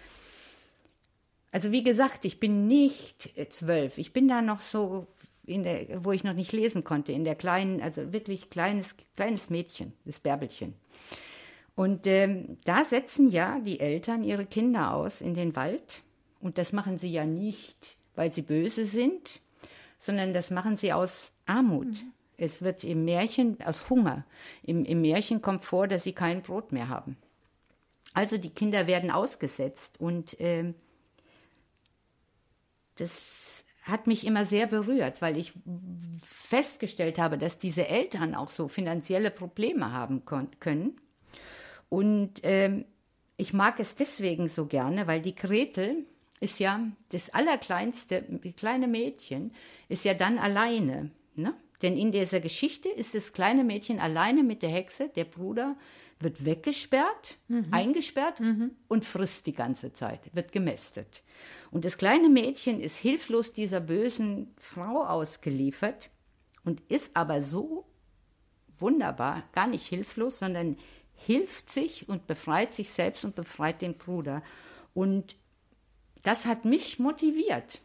[1.51, 3.99] also wie gesagt, ich bin nicht äh, zwölf.
[3.99, 5.05] Ich bin da noch so
[5.45, 9.51] in der, wo ich noch nicht lesen konnte, in der kleinen, also wirklich kleines, kleines
[9.51, 10.73] Mädchen, das Bärbelchen.
[11.79, 16.03] Und ähm, da setzen ja die Eltern ihre Kinder aus in den Wald.
[16.41, 19.39] Und das machen sie ja nicht, weil sie böse sind,
[19.97, 22.03] sondern das machen sie aus Armut.
[22.35, 24.25] Es wird im Märchen, aus Hunger.
[24.61, 27.15] Im, Im Märchen kommt vor, dass sie kein Brot mehr haben.
[28.13, 30.75] Also die Kinder werden ausgesetzt und ähm,
[32.97, 35.53] das hat mich immer sehr berührt, weil ich
[36.21, 40.99] festgestellt habe, dass diese Eltern auch so finanzielle Probleme haben können.
[41.89, 42.85] Und ähm,
[43.37, 46.05] ich mag es deswegen so gerne, weil die Gretel
[46.39, 48.23] ist ja das allerkleinste,
[48.55, 49.53] kleine Mädchen
[49.89, 51.11] ist ja dann alleine.
[51.35, 51.53] Ne?
[51.81, 55.75] Denn in dieser Geschichte ist das kleine Mädchen alleine mit der Hexe, der Bruder
[56.19, 57.37] wird weggesperrt,
[57.71, 58.41] eingesperrt
[58.89, 61.23] und frisst die ganze Zeit, wird gemästet.
[61.71, 66.09] Und das kleine Mädchen ist hilflos dieser bösen Frau ausgeliefert
[66.65, 67.85] und ist aber so
[68.79, 70.77] wunderbar, gar nicht hilflos, sondern
[71.25, 74.41] hilft sich und befreit sich selbst und befreit den Bruder.
[74.93, 75.35] Und
[76.23, 77.79] das hat mich motiviert.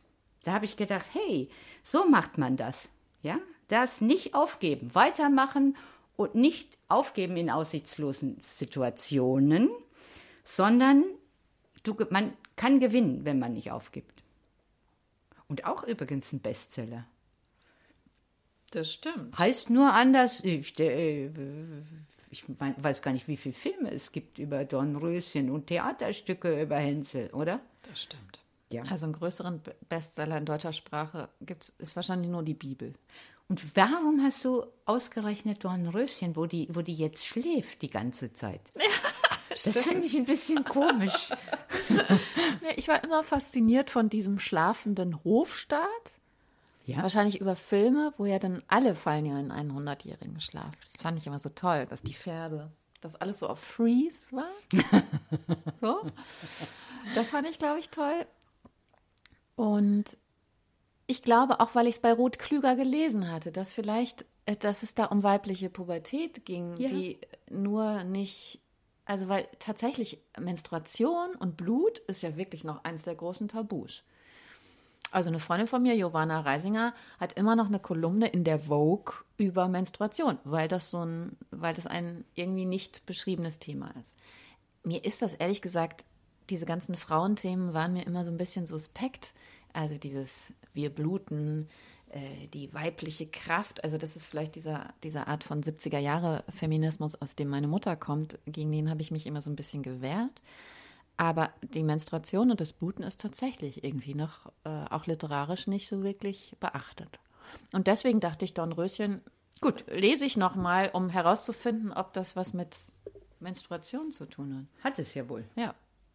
[0.45, 1.49] Da habe ich gedacht, hey,
[1.83, 2.89] so macht man das.
[3.23, 5.77] Ja, das nicht aufgeben, weitermachen
[6.17, 9.71] und nicht aufgeben in aussichtslosen Situationen,
[10.45, 11.05] sondern
[11.83, 14.23] du, man kann gewinnen, wenn man nicht aufgibt.
[15.49, 17.07] Und auch übrigens ein Bestseller.
[18.71, 19.39] Das stimmt.
[19.39, 20.43] Heißt nur anders.
[20.43, 21.31] Ich, äh,
[22.35, 27.31] ich weiß gar nicht, wie viele Filme es gibt über Dornröschen und Theaterstücke über Hänsel,
[27.31, 27.61] oder?
[27.89, 28.41] Das stimmt.
[28.73, 28.83] Ja.
[28.91, 32.95] Also einen größeren Be- Bestseller in deutscher Sprache gibt's, ist wahrscheinlich nur die Bibel.
[33.49, 38.61] Und warum hast du ausgerechnet Dornröschen, wo die, wo die jetzt schläft die ganze Zeit?
[39.51, 41.29] das finde ich ein bisschen komisch.
[42.77, 46.13] Ich war immer fasziniert von diesem schlafenden Hofstaat.
[46.87, 47.03] Ja.
[47.03, 50.73] Wahrscheinlich über Filme, wo ja dann alle fallen ja in einen 100-jährigen Schlaf.
[50.93, 52.71] Das fand ich immer so toll, dass die Pferde,
[53.01, 54.51] dass alles so auf Freeze war.
[55.81, 56.11] so.
[57.15, 58.27] Das fand ich, glaube ich, toll.
[59.57, 60.19] Und
[61.07, 64.83] ich glaube, auch weil ich es bei Ruth Klüger gelesen hatte, dass vielleicht, äh, dass
[64.83, 66.89] es da um weibliche Pubertät ging, ja.
[66.89, 67.19] die
[67.51, 68.61] nur nicht,
[69.05, 74.03] also weil tatsächlich Menstruation und Blut ist ja wirklich noch eins der großen Tabus.
[75.15, 79.15] Also eine Freundin von mir, Giovanna Reisinger, hat immer noch eine Kolumne in der Vogue
[79.37, 84.19] über Menstruation, weil das so ein, weil das ein irgendwie nicht beschriebenes Thema ist.
[84.83, 86.05] Mir ist das ehrlich gesagt,
[86.51, 89.35] diese ganzen Frauenthemen waren mir immer so ein bisschen suspekt.
[89.73, 91.69] Also dieses wir bluten,
[92.11, 97.15] äh, die weibliche Kraft, also das ist vielleicht dieser, dieser Art von 70er Jahre Feminismus,
[97.15, 100.43] aus dem meine Mutter kommt, gegen den habe ich mich immer so ein bisschen gewehrt.
[101.17, 106.03] Aber die Menstruation und das Bluten ist tatsächlich irgendwie noch äh, auch literarisch nicht so
[106.03, 107.21] wirklich beachtet.
[107.73, 109.21] Und deswegen dachte ich, Dornröschen,
[109.61, 112.77] gut, lese ich nochmal, um herauszufinden, ob das was mit
[113.39, 114.85] Menstruation zu tun hat.
[114.85, 115.45] Hat es ja wohl.
[115.55, 115.75] Ja.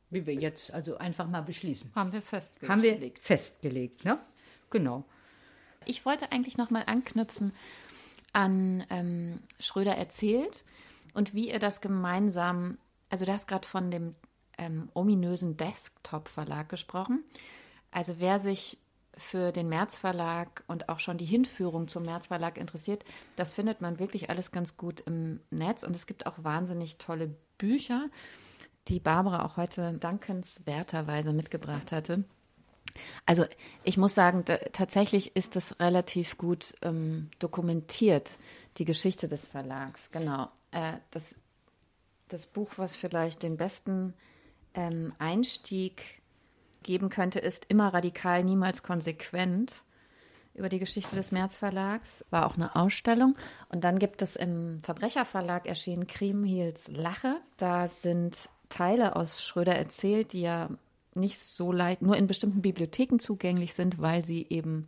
[0.10, 1.92] Wie wir jetzt also einfach mal beschließen.
[1.96, 2.72] Haben wir festgelegt.
[2.72, 4.20] Haben wir festgelegt, ne?
[4.70, 5.06] Genau.
[5.86, 7.54] Ich wollte eigentlich nochmal anknüpfen
[8.34, 10.64] an ähm, Schröder erzählt
[11.14, 12.78] und wie ihr das gemeinsam,
[13.10, 14.16] also du hast gerade von dem
[14.60, 17.24] ähm, ominösen Desktop-Verlag gesprochen.
[17.92, 18.78] Also wer sich
[19.18, 23.04] für den März Verlag und auch schon die Hinführung zum März Verlag interessiert,
[23.36, 27.36] das findet man wirklich alles ganz gut im Netz und es gibt auch wahnsinnig tolle
[27.58, 28.10] Bücher,
[28.88, 32.24] die Barbara auch heute dankenswerterweise mitgebracht hatte.
[33.26, 33.46] Also
[33.84, 38.40] ich muss sagen, tatsächlich ist das relativ gut ähm, dokumentiert,
[38.78, 40.10] die Geschichte des Verlags.
[40.12, 40.50] Genau.
[40.72, 41.36] Äh, das,
[42.30, 44.14] das Buch, was vielleicht den besten
[44.80, 46.22] ähm, Einstieg
[46.84, 49.74] geben könnte, ist immer radikal, niemals konsequent
[50.54, 52.26] über die Geschichte des März Verlags.
[52.30, 53.36] War auch eine Ausstellung.
[53.70, 57.38] Und dann gibt es im Verbrecherverlag erschienen Kriemhiels Lache.
[57.58, 60.70] Da sind Teile aus Schröder erzählt, die ja
[61.14, 64.88] nicht so leicht, nur in bestimmten Bibliotheken zugänglich sind, weil sie eben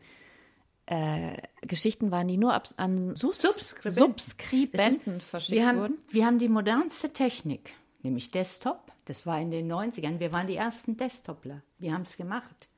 [0.86, 5.98] äh, Geschichten waren, die nur ab, an Sus Subskribenten, Subskribenten verschickt wir haben, wurden.
[6.10, 7.74] Wir haben die modernste Technik,
[8.04, 8.91] nämlich Desktop.
[9.06, 10.20] Das war in den 90ern.
[10.20, 11.62] Wir waren die ersten Desktopler.
[11.80, 12.70] Wir haben es gemacht.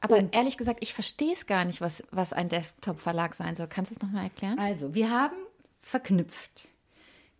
[0.00, 3.66] Aber Und, ehrlich gesagt, ich verstehe es gar nicht, was, was ein Desktop-Verlag sein soll.
[3.66, 4.58] Kannst du es nochmal erklären?
[4.58, 5.36] Also, wir haben
[5.80, 6.68] verknüpft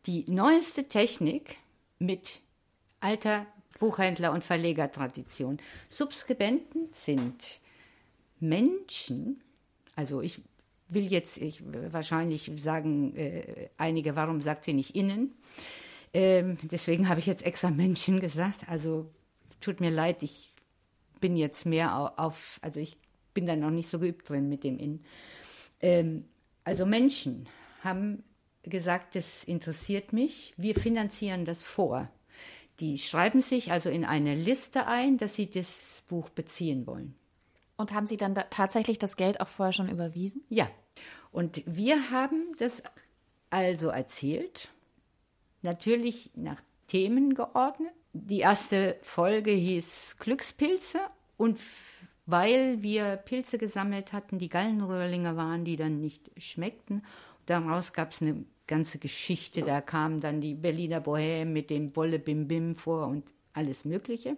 [0.07, 1.57] die neueste Technik
[1.99, 2.41] mit
[3.01, 3.47] alter
[3.79, 5.59] Buchhändler- und Verlegertradition.
[5.89, 7.61] Subskribenten sind
[8.41, 9.43] Menschen,
[9.95, 10.41] also ich
[10.89, 15.35] will jetzt ich, wahrscheinlich sagen äh, einige, warum sagt sie nicht innen?
[16.15, 18.69] Ähm, deswegen habe ich jetzt extra Menschen gesagt.
[18.69, 19.11] Also
[19.61, 20.53] tut mir leid, ich
[21.21, 22.97] bin jetzt mehr auf, also ich
[23.35, 25.05] bin da noch nicht so geübt drin mit dem innen.
[25.81, 26.25] Ähm,
[26.65, 27.47] also Menschen
[27.83, 28.25] haben
[28.63, 32.11] gesagt, das interessiert mich, wir finanzieren das vor.
[32.81, 37.15] Die schreiben sich also in eine Liste ein, dass sie das Buch beziehen wollen.
[37.77, 40.43] Und haben Sie dann da tatsächlich das Geld auch vorher schon überwiesen?
[40.49, 40.69] Ja.
[41.31, 42.83] Und wir haben das
[43.51, 44.71] also erzählt,
[45.63, 47.93] natürlich nach Themen geordnet.
[48.13, 51.01] Die erste Folge hieß Glückspilze
[51.37, 51.61] und
[52.27, 57.05] weil wir Pilze gesammelt hatten, die Gallenröhrlinge waren, die dann nicht schmeckten,
[57.47, 59.63] daraus gab es eine ganze Geschichte.
[59.63, 64.37] Da kam dann die Berliner Bohème mit dem Bolle Bim Bim vor und alles Mögliche.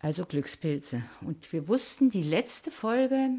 [0.00, 1.02] Also Glückspilze.
[1.20, 3.30] Und wir wussten, die letzte Folge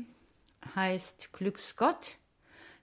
[0.76, 2.18] heißt Glücksgott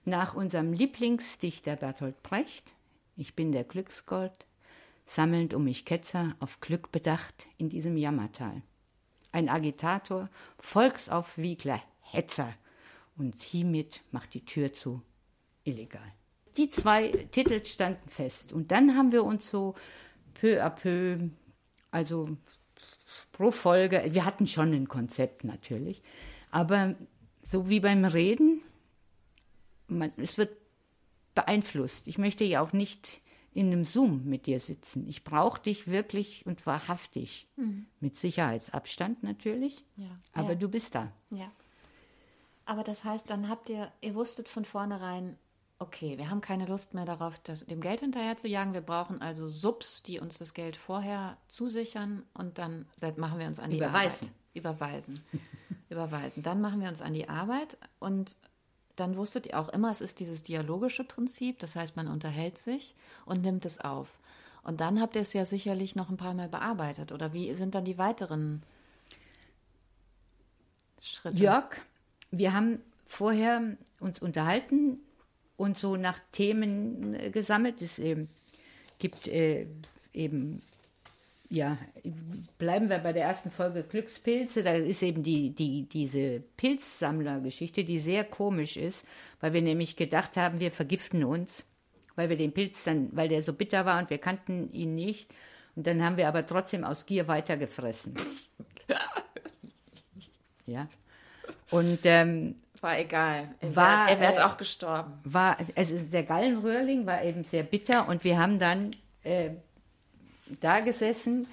[0.05, 2.73] nach unserem Lieblingsdichter Bertolt Brecht.
[3.19, 4.47] Ich bin der Glücksgott,
[5.05, 8.61] sammelnd um mich Ketzer, auf Glück bedacht in diesem Jammertal.
[9.31, 12.53] Ein Agitator, Volksaufwiegler, Hetzer.
[13.17, 15.01] Und hiermit macht die Tür zu,
[15.63, 16.13] illegal
[16.59, 18.51] die zwei Titel standen fest.
[18.51, 19.75] Und dann haben wir uns so
[20.33, 21.29] peu à peu,
[21.89, 22.37] also
[23.31, 26.01] pro Folge, wir hatten schon ein Konzept natürlich,
[26.51, 26.95] aber
[27.41, 28.61] so wie beim Reden,
[29.87, 30.58] man, es wird
[31.39, 32.07] beeinflusst.
[32.07, 33.21] Ich möchte ja auch nicht
[33.53, 35.07] in einem Zoom mit dir sitzen.
[35.07, 37.47] Ich brauche dich wirklich und wahrhaftig.
[37.55, 37.87] Mhm.
[37.99, 39.85] Mit Sicherheitsabstand natürlich.
[39.95, 40.09] Ja.
[40.33, 40.55] Aber ja.
[40.55, 41.11] du bist da.
[41.29, 41.49] Ja.
[42.65, 45.37] Aber das heißt, dann habt ihr, ihr wusstet von vornherein,
[45.79, 48.73] okay, wir haben keine Lust mehr darauf, das, dem Geld hinterher zu jagen.
[48.73, 53.59] Wir brauchen also Subs, die uns das Geld vorher zusichern und dann machen wir uns
[53.59, 54.27] an die Überweisen.
[54.27, 54.35] Arbeit.
[54.53, 55.23] Überweisen.
[55.89, 56.43] Überweisen.
[56.43, 58.35] Dann machen wir uns an die Arbeit und
[58.99, 62.95] dann wusstet ihr auch immer, es ist dieses dialogische Prinzip, das heißt, man unterhält sich
[63.25, 64.19] und nimmt es auf.
[64.63, 67.11] Und dann habt ihr es ja sicherlich noch ein paar Mal bearbeitet.
[67.11, 68.61] Oder wie sind dann die weiteren
[71.01, 71.41] Schritte?
[71.41, 71.77] Jörg,
[72.31, 74.99] wir haben vorher uns unterhalten
[75.57, 77.81] und so nach Themen äh, gesammelt.
[77.81, 78.27] Es ähm,
[78.99, 79.65] gibt äh,
[80.13, 80.61] eben,
[81.49, 81.77] ja,
[82.59, 84.63] bleiben wir bei der ersten Folge Glückspilze.
[84.63, 89.03] Da ist eben die, die, diese Pilzsammlergeschichte, die sehr komisch ist,
[89.41, 91.65] weil wir nämlich gedacht haben, wir vergiften uns,
[92.15, 95.33] weil wir den Pilz dann, weil der so bitter war und wir kannten ihn nicht.
[95.75, 98.13] Und dann haben wir aber trotzdem aus Gier weitergefressen.
[100.67, 100.87] ja.
[101.71, 103.49] Und ähm, war egal.
[103.59, 105.13] Er war, er wird äh, auch gestorben.
[105.23, 108.91] War, also der Gallenröhrling war eben sehr bitter und wir haben dann
[109.23, 109.51] äh,
[110.59, 111.47] da gesessen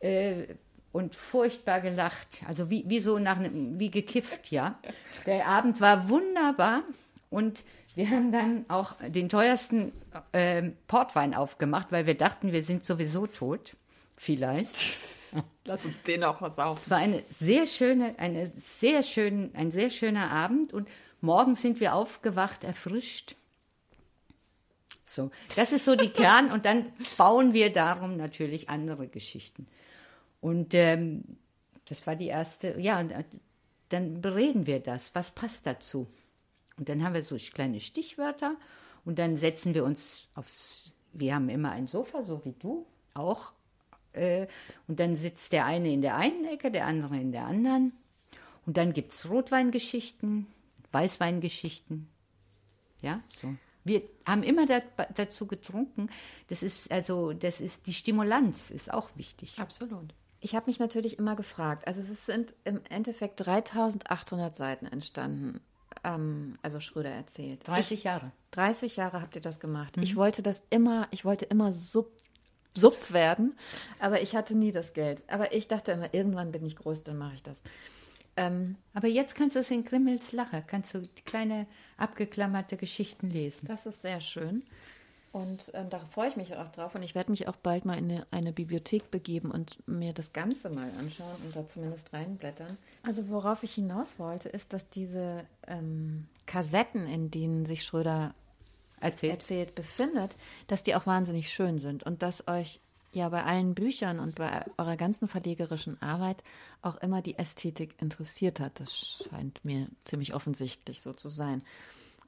[0.00, 0.44] äh,
[0.92, 2.40] und furchtbar gelacht.
[2.46, 4.78] Also wie, wie so nach einem, wie gekifft, ja.
[5.26, 6.82] Der Abend war wunderbar
[7.30, 9.92] und wir haben dann auch den teuersten
[10.32, 13.76] äh, Portwein aufgemacht, weil wir dachten, wir sind sowieso tot.
[14.16, 14.98] Vielleicht.
[15.64, 16.78] Lass uns den auch was auf.
[16.78, 20.88] Es war eine sehr schöne, eine sehr schön, ein sehr schöner Abend und
[21.20, 23.34] morgen sind wir aufgewacht, erfrischt.
[25.08, 29.66] So, das ist so die Kern und dann bauen wir darum natürlich andere Geschichten.
[30.42, 31.24] Und ähm,
[31.86, 33.24] das war die erste, ja, und äh,
[33.88, 36.06] dann bereden wir das, was passt dazu.
[36.76, 38.56] Und dann haben wir so kleine Stichwörter
[39.06, 43.52] und dann setzen wir uns aufs, wir haben immer ein Sofa, so wie du auch,
[44.12, 44.46] äh,
[44.88, 47.92] und dann sitzt der eine in der einen Ecke, der andere in der anderen.
[48.66, 50.46] Und dann gibt es Rotweingeschichten,
[50.92, 52.08] Weißweingeschichten.
[53.00, 53.54] Ja, so.
[53.88, 54.80] Wir haben immer da,
[55.14, 56.08] dazu getrunken.
[56.48, 59.58] Das ist also, das ist die Stimulanz ist auch wichtig.
[59.58, 60.14] Absolut.
[60.40, 61.88] Ich habe mich natürlich immer gefragt.
[61.88, 65.60] Also es sind im Endeffekt 3.800 Seiten entstanden.
[66.04, 67.66] Ähm, also Schröder erzählt.
[67.66, 68.30] 30 Jahre.
[68.52, 69.96] 30 Jahre habt ihr das gemacht.
[69.96, 70.04] Mhm.
[70.04, 72.12] Ich wollte das immer, ich wollte immer sub
[72.74, 73.56] Sub werden.
[73.98, 75.22] Aber ich hatte nie das Geld.
[75.26, 77.62] Aber ich dachte immer, irgendwann bin ich groß, dann mache ich das.
[78.38, 83.66] Ähm, aber jetzt kannst du es in Grimmels Lache, kannst du kleine abgeklammerte Geschichten lesen.
[83.66, 84.62] Das ist sehr schön.
[85.32, 86.94] Und ähm, da freue ich mich auch drauf.
[86.94, 90.32] Und ich werde mich auch bald mal in eine, eine, Bibliothek begeben und mir das
[90.32, 92.78] Ganze mal anschauen und da zumindest reinblättern.
[93.02, 98.34] Also worauf ich hinaus wollte, ist, dass diese ähm, Kassetten, in denen sich Schröder
[99.00, 99.32] erzählt.
[99.34, 100.34] erzählt befindet,
[100.66, 102.80] dass die auch wahnsinnig schön sind und dass euch
[103.18, 106.42] ja bei allen Büchern und bei eurer ganzen verlegerischen Arbeit
[106.82, 108.80] auch immer die Ästhetik interessiert hat.
[108.80, 111.62] Das scheint mir ziemlich offensichtlich so zu sein.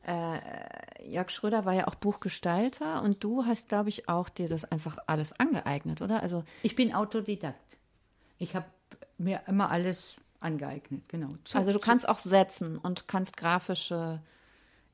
[0.07, 0.39] Äh,
[1.07, 4.99] Jörg Schröder war ja auch Buchgestalter und du hast, glaube ich, auch dir das einfach
[5.07, 6.23] alles angeeignet, oder?
[6.23, 7.79] Also ich bin Autodidakt.
[8.39, 8.67] Ich habe
[9.19, 11.35] mir immer alles angeeignet, genau.
[11.45, 14.21] Zu, also du kannst auch setzen und kannst grafische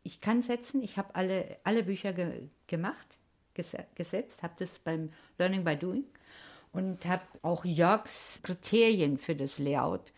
[0.06, 3.15] ich kann setzen, ich habe alle, alle Bücher ge gemacht,
[3.94, 6.04] gesetzt, habe das beim Learning by Doing
[6.72, 10.12] und habe auch Jörgs Kriterien für das Layout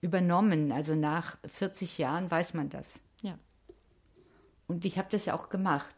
[0.00, 0.72] übernommen.
[0.72, 3.00] Also nach 40 Jahren weiß man das.
[3.22, 3.38] Ja.
[4.66, 5.94] Und ich habe das ja auch gemacht.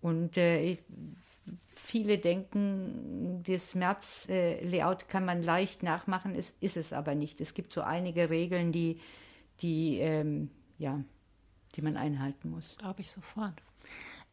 [0.00, 0.78] Und äh,
[1.68, 7.40] viele denken, das März-Layout kann man leicht nachmachen, ist, ist es aber nicht.
[7.40, 9.00] Es gibt so einige Regeln, die,
[9.60, 11.04] die ähm, ja,
[11.76, 12.76] die man einhalten muss.
[12.78, 13.62] Glaube ich sofort.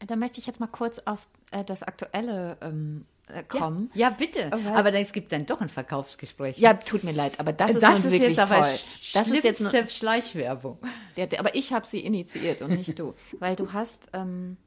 [0.06, 3.92] Da möchte ich jetzt mal kurz auf äh, das Aktuelle ähm, äh, kommen.
[3.94, 4.52] Ja, ja bitte.
[4.52, 6.58] Weil, aber es gibt dann doch ein Verkaufsgespräch.
[6.58, 8.80] Ja, tut mir leid, aber das ist, das ist wirklich jetzt toll.
[9.14, 10.78] Das ist jetzt eine Schleichwerbung.
[11.16, 13.16] Ja, aber ich habe sie initiiert und nicht du.
[13.40, 14.58] Weil du hast, ähm,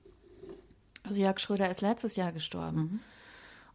[1.05, 2.77] also Jörg Schröder ist letztes Jahr gestorben.
[2.77, 3.01] Mhm.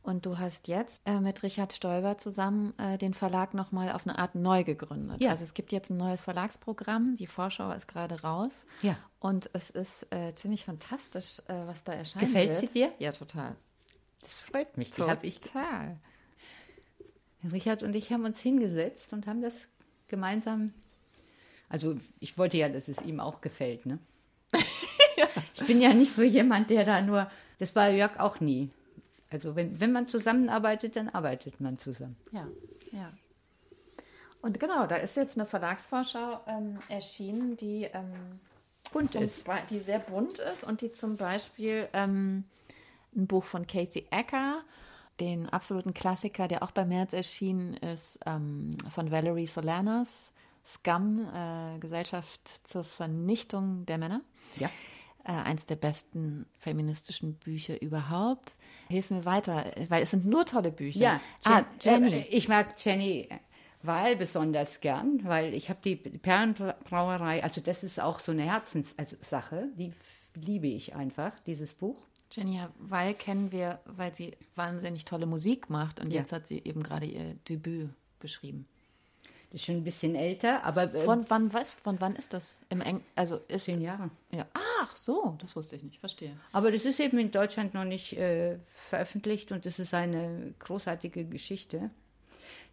[0.06, 4.20] Und du hast jetzt äh, mit Richard Stoiber zusammen äh, den Verlag nochmal auf eine
[4.20, 5.20] Art neu gegründet.
[5.20, 5.32] Ja.
[5.32, 8.68] Also es gibt jetzt ein neues Verlagsprogramm, die Vorschau ist gerade raus.
[8.84, 9.00] Ja.
[9.20, 12.24] Und es ist äh, ziemlich fantastisch, äh, was da erscheint.
[12.24, 12.60] Gefällt wird.
[12.60, 12.92] sie dir?
[13.00, 13.56] Ja, total.
[14.22, 14.92] Das freut mich.
[14.92, 15.18] Total.
[15.24, 15.98] Ich, total.
[17.52, 19.70] Richard und ich haben uns hingesetzt und haben das
[20.08, 20.72] gemeinsam.
[21.68, 23.98] Also ich wollte ja, dass es ihm auch gefällt, ne?
[25.18, 25.26] ja.
[25.56, 27.28] Ich bin ja nicht so jemand, der da nur.
[27.58, 28.70] Das war Jörg auch nie.
[29.30, 32.16] Also wenn, wenn man zusammenarbeitet, dann arbeitet man zusammen.
[32.32, 32.48] Ja,
[32.92, 33.12] ja.
[34.42, 38.40] Und genau, da ist jetzt eine Verlagsvorschau ähm, erschienen, die ähm,
[38.94, 39.46] bunt ist.
[39.72, 42.44] Die sehr bunt ist und die zum Beispiel ähm,
[43.16, 44.62] ein Buch von Casey Ecker,
[45.20, 50.32] den absoluten Klassiker, der auch bei März erschienen ist, ähm, von Valerie Solanas,
[50.64, 54.22] Scum, äh, Gesellschaft zur Vernichtung der Männer.
[54.58, 54.70] Ja
[55.26, 58.54] äh, eins der besten feministischen Bücher überhaupt.
[58.90, 61.00] Hilf mir weiter, weil es sind nur tolle Bücher.
[61.00, 62.28] Ja, ah, Jenny.
[62.30, 63.28] Ich mag Jenny
[63.82, 69.70] Weil besonders gern, weil ich habe die Perlenbrauerei, also das ist auch so eine Herzenssache,
[69.76, 69.94] die
[70.34, 72.06] liebe ich einfach, dieses Buch.
[72.32, 76.20] Jenny Weil kennen wir, weil sie wahnsinnig tolle Musik macht und ja.
[76.20, 78.68] jetzt hat sie eben gerade ihr Debüt geschrieben.
[79.56, 82.58] Ist schon ein bisschen älter, aber äh, Von wann, was, von wann ist das?
[82.68, 84.10] Im Eng also ist, zehn Jahre.
[84.30, 84.46] ja.
[84.54, 86.36] Ach so, das wusste ich nicht, verstehe.
[86.52, 91.24] Aber das ist eben in Deutschland noch nicht äh, veröffentlicht und es ist eine großartige
[91.24, 91.90] Geschichte,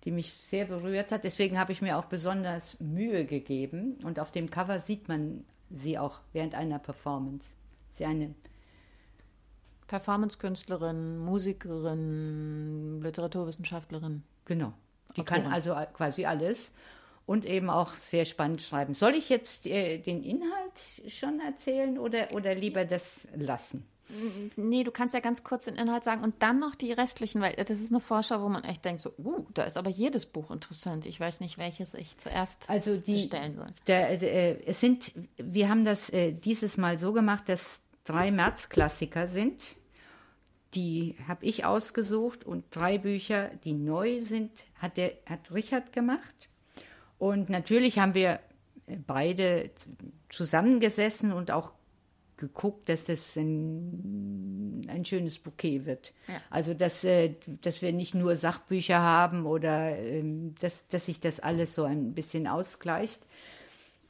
[0.02, 1.22] die mich sehr berührt hat.
[1.22, 6.00] Deswegen habe ich mir auch besonders Mühe gegeben und auf dem Cover sieht man sie
[6.00, 7.46] auch während einer Performance.
[7.92, 8.34] Sie eine
[9.86, 14.24] Performancekünstlerin, Musikerin, Literaturwissenschaftlerin.
[14.46, 14.72] Genau.
[15.16, 15.44] Die Autorin.
[15.44, 16.70] kann also quasi alles
[17.26, 18.94] und eben auch sehr spannend schreiben.
[18.94, 23.86] Soll ich jetzt äh, den Inhalt schon erzählen oder, oder lieber das lassen?
[24.56, 27.54] Nee, du kannst ja ganz kurz den Inhalt sagen und dann noch die restlichen, weil
[27.54, 30.50] das ist eine Vorschau, wo man echt denkt, so, uh, da ist aber jedes Buch
[30.50, 31.06] interessant.
[31.06, 33.66] Ich weiß nicht, welches ich zuerst Also die, bestellen soll.
[33.86, 38.30] Der, der, äh, es sind, wir haben das äh, dieses Mal so gemacht, dass drei
[38.30, 39.62] März-Klassiker sind.
[40.74, 46.48] Die habe ich ausgesucht und drei Bücher, die neu sind, hat, der, hat Richard gemacht.
[47.18, 48.40] Und natürlich haben wir
[48.86, 49.70] äh, beide
[50.28, 51.72] zusammengesessen und auch
[52.36, 56.12] geguckt, dass das ein, ein schönes Bouquet wird.
[56.26, 56.40] Ja.
[56.50, 61.38] Also, dass, äh, dass wir nicht nur Sachbücher haben oder ähm, dass, dass sich das
[61.38, 63.22] alles so ein bisschen ausgleicht.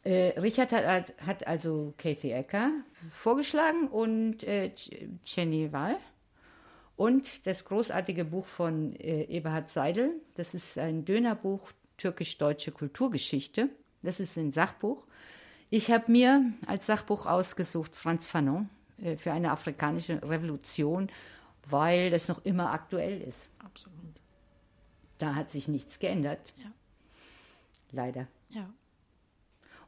[0.05, 2.71] Äh, Richard hat, hat, also Kathy Ecker
[3.11, 4.47] vorgeschlagen und
[5.27, 5.97] Jenny Wall.
[6.97, 13.69] Und das großartige Buch von äh, Eberhard Seidel, das ist ein Dönerbuch türkisch-deutsche Kulturgeschichte.
[14.03, 15.05] Das ist ein Sachbuch.
[15.71, 18.69] Ich habe mir als Sachbuch ausgesucht Franz Fanon
[19.03, 21.11] äh, für eine afrikanische Revolution,
[21.69, 23.49] weil das noch immer aktuell ist.
[23.59, 23.97] Absolut.
[25.19, 26.53] Da hat sich nichts geändert.
[26.59, 26.73] Ja.
[27.93, 28.27] Leider.
[28.51, 28.69] Ja.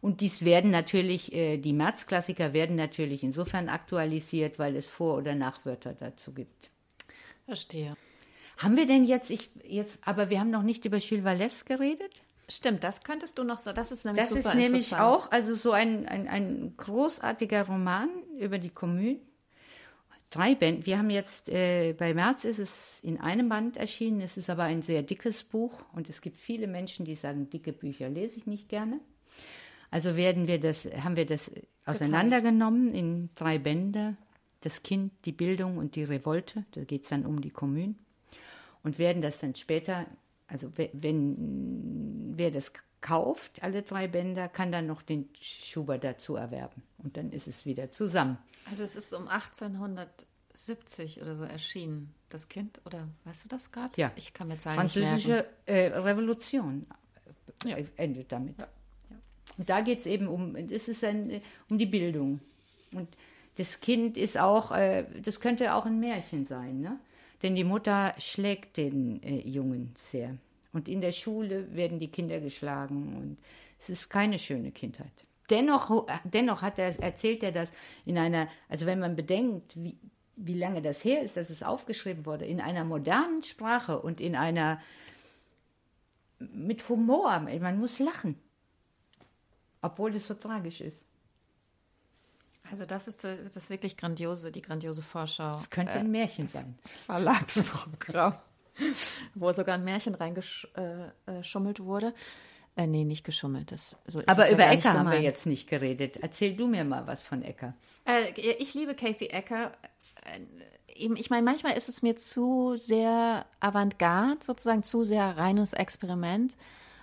[0.01, 5.35] Und dies werden natürlich, äh, die Märzklassiker werden natürlich insofern aktualisiert, weil es Vor- oder
[5.35, 6.71] Nachwörter dazu gibt.
[7.47, 7.97] Verstehe.
[8.59, 12.23] Haben wir denn jetzt, ich, jetzt, aber wir haben noch nicht über Jules Vallès geredet?
[12.49, 13.73] Stimmt, das könntest du noch so.
[13.73, 18.59] Das ist nämlich Das ist nämlich auch also so ein, ein, ein großartiger Roman über
[18.59, 19.19] die Kommune.
[20.31, 20.85] Drei Bände.
[20.85, 24.65] Wir haben jetzt, äh, bei März ist es in einem Band erschienen, es ist aber
[24.65, 28.47] ein sehr dickes Buch und es gibt viele Menschen, die sagen, dicke Bücher lese ich
[28.47, 29.01] nicht gerne.
[29.91, 31.53] Also werden wir das, haben wir das
[31.87, 34.17] auseinandergenommen in drei Bände.
[34.65, 36.65] Das Kind, die Bildung und die Revolte.
[36.73, 37.95] Da geht es dann um die Kommune.
[38.83, 40.07] Und werden das dann später,
[40.47, 46.37] also we- wenn wer das kauft, alle drei Bänder, kann dann noch den Schubert dazu
[46.37, 46.83] erwerben.
[46.99, 48.39] Und dann ist es wieder zusammen.
[48.71, 53.93] Also es ist um 1870 oder so erschienen, das Kind, oder weißt du das gerade?
[54.01, 54.11] Ja.
[54.17, 54.77] Ich kann mir Zahlen.
[54.77, 56.87] Französische äh, Revolution
[57.67, 57.77] äh, Ja.
[57.97, 58.57] endet damit.
[59.57, 62.41] Und da geht es eben um, es ist ein, äh, um die Bildung.
[62.93, 63.09] Und
[63.57, 66.99] das Kind ist auch, äh, das könnte auch ein Märchen sein, ne?
[67.43, 70.37] Denn die Mutter schlägt den äh, Jungen sehr.
[70.73, 73.39] Und in der Schule werden die Kinder geschlagen und
[73.79, 75.27] es ist keine schöne Kindheit.
[75.51, 77.69] Dennoch, dennoch hat er, erzählt er das
[78.07, 79.97] in einer, also wenn man bedenkt, wie,
[80.37, 84.35] wie lange das her ist, dass es aufgeschrieben wurde, in einer modernen Sprache und in
[84.37, 84.81] einer
[86.39, 87.41] mit Humor.
[87.41, 88.37] Man muss lachen,
[89.83, 90.99] obwohl das so tragisch ist.
[92.75, 95.55] Also das ist äh, das wirklich grandiose, die grandiose Vorschau.
[95.55, 96.77] Es könnte ein Märchen sein.
[97.07, 98.35] Verlagsprogramm,
[99.37, 102.13] wo sogar ein Märchen reingeschummelt wurde.
[102.75, 103.71] Äh, nee, nicht geschummelt.
[103.71, 106.17] Das, so ist Aber ja über Ecker haben wir jetzt nicht geredet.
[106.21, 107.75] Erzähl du mir mal was von Ecker.
[108.07, 109.71] Äh, ich liebe Kathy Ecker.
[110.25, 115.75] Äh, eben, Ich meine, manchmal ist es mir zu sehr Avantgarde, sozusagen zu sehr reines
[115.75, 116.57] Experiment.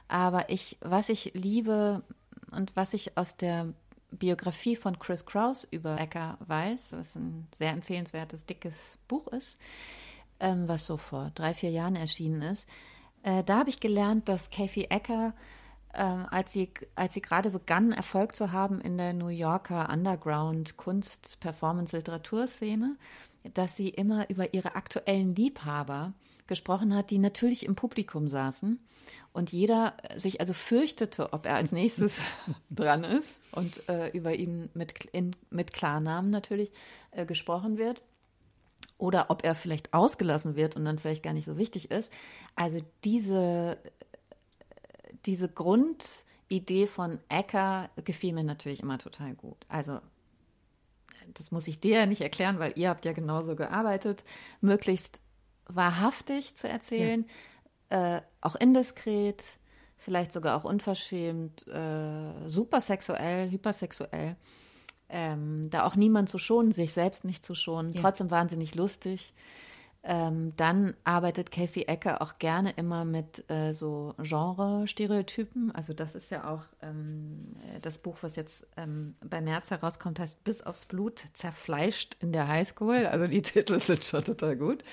[0.09, 2.03] Aber ich, was ich liebe
[2.51, 3.74] und was ich aus der
[4.12, 9.59] Biografie von Chris Kraus über Ecker weiß, was ein sehr empfehlenswertes, dickes Buch ist,
[10.39, 12.68] ähm, was so vor drei, vier Jahren erschienen ist,
[13.24, 15.34] äh, da habe ich gelernt, dass Kathy Ecker
[15.93, 20.78] ähm, als sie, als sie gerade begann, Erfolg zu haben in der New Yorker Underground
[20.78, 22.97] Kunst, Performance, Literaturszene,
[23.53, 26.14] dass sie immer über ihre aktuellen Liebhaber
[26.47, 28.80] gesprochen hat, die natürlich im Publikum saßen
[29.34, 32.18] und jeder sich also fürchtete, ob er als nächstes
[32.70, 36.72] dran ist und äh, über ihn mit, in, mit Klarnamen natürlich
[37.12, 38.02] äh, gesprochen wird
[38.98, 42.12] oder ob er vielleicht ausgelassen wird und dann vielleicht gar nicht so wichtig ist.
[42.56, 43.78] Also diese
[45.26, 49.58] diese Grundidee von Ecker gefiel mir natürlich immer total gut.
[49.68, 50.00] Also,
[51.34, 54.24] das muss ich dir ja nicht erklären, weil ihr habt ja genauso gearbeitet,
[54.60, 55.22] möglichst
[55.66, 57.26] wahrhaftig zu erzählen,
[57.92, 59.44] äh, auch indiskret,
[59.98, 64.36] vielleicht sogar auch unverschämt, äh, supersexuell, hypersexuell.
[65.10, 69.34] Ähm, da auch niemand zu schonen, sich selbst nicht zu schonen, trotzdem wahnsinnig lustig.
[70.04, 75.72] Ähm, dann arbeitet Kathy Ecker auch gerne immer mit äh, so Genre-Stereotypen.
[75.76, 80.44] Also das ist ja auch ähm, das Buch, was jetzt ähm, bei März herauskommt, heißt
[80.44, 83.06] Bis aufs Blut zerfleischt in der Highschool.
[83.06, 84.84] Also die Titel sind schon total gut.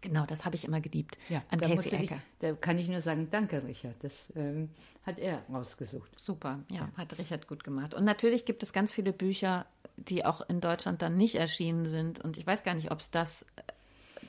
[0.00, 2.16] Genau, das habe ich immer geliebt ja, an Kathy Ecker.
[2.16, 4.70] Ich, da kann ich nur sagen, danke Richard, das ähm,
[5.04, 6.18] hat er rausgesucht.
[6.18, 7.94] Super, ja, ja, hat Richard gut gemacht.
[7.94, 9.66] Und natürlich gibt es ganz viele Bücher,
[9.96, 12.20] die auch in Deutschland dann nicht erschienen sind.
[12.20, 13.44] Und ich weiß gar nicht, ob es das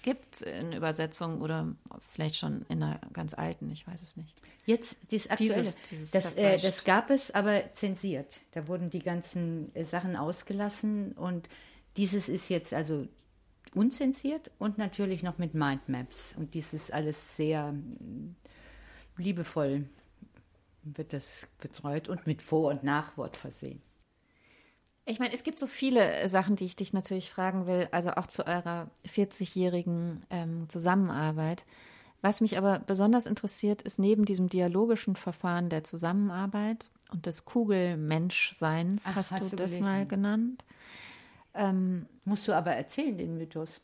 [0.01, 1.75] gibt in Übersetzung oder
[2.13, 4.41] vielleicht schon in einer ganz alten, ich weiß es nicht.
[4.65, 8.39] Jetzt dieses aktuelle, dieses, dieses das, äh, das gab es, aber zensiert.
[8.51, 11.49] Da wurden die ganzen äh, Sachen ausgelassen und
[11.97, 13.07] dieses ist jetzt also
[13.75, 18.35] unzensiert und natürlich noch mit Mindmaps und dieses alles sehr mm,
[19.17, 19.85] liebevoll
[20.83, 23.81] wird das betreut und mit Vor- und Nachwort versehen.
[25.05, 28.27] Ich meine, es gibt so viele Sachen, die ich dich natürlich fragen will, also auch
[28.27, 31.65] zu eurer 40-jährigen ähm, Zusammenarbeit.
[32.21, 39.05] Was mich aber besonders interessiert, ist neben diesem dialogischen Verfahren der Zusammenarbeit und des Kugelmenschseins,
[39.07, 39.89] Ach, hast, hast, du, das gelesen?
[39.89, 40.63] mal genannt.
[41.53, 43.81] Ähm, Musst du aber erzählen, den Mythos.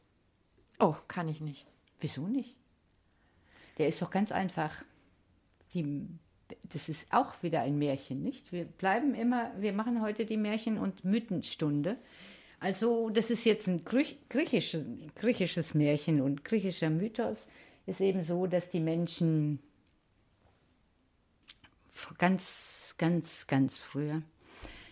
[0.80, 1.66] Oh, kann ich nicht.
[2.00, 2.56] Wieso nicht?
[3.78, 4.84] Der ist doch ganz einfach.
[5.74, 6.08] Die
[6.72, 8.52] das ist auch wieder ein Märchen, nicht?
[8.52, 11.98] Wir bleiben immer, wir machen heute die Märchen- und Mythenstunde.
[12.60, 14.86] Also, das ist jetzt ein griechisches,
[15.16, 17.48] griechisches Märchen und griechischer Mythos
[17.86, 19.60] ist eben so, dass die Menschen
[22.18, 24.22] ganz, ganz, ganz früher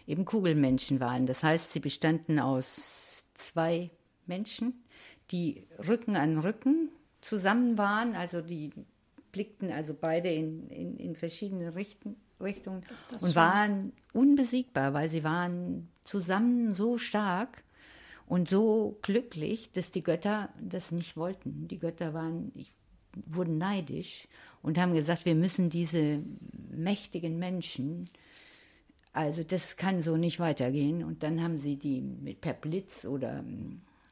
[0.08, 1.26] eben Kugelmenschen waren.
[1.26, 3.89] Das heißt, sie bestanden aus zwei
[4.26, 4.84] Menschen,
[5.32, 6.89] die Rücken an Rücken
[7.22, 8.72] zusammen waren, also die
[9.32, 13.36] blickten also beide in, in, in verschiedene Richten, Richtungen und schon?
[13.36, 17.64] waren unbesiegbar, weil sie waren zusammen so stark
[18.28, 21.68] und so glücklich, dass die Götter das nicht wollten.
[21.68, 22.72] Die Götter waren, ich,
[23.26, 24.28] wurden neidisch
[24.62, 26.22] und haben gesagt, wir müssen diese
[26.70, 28.06] mächtigen Menschen,
[29.14, 31.03] also das kann so nicht weitergehen.
[31.03, 33.43] Und dann haben sie die mit, per Blitz oder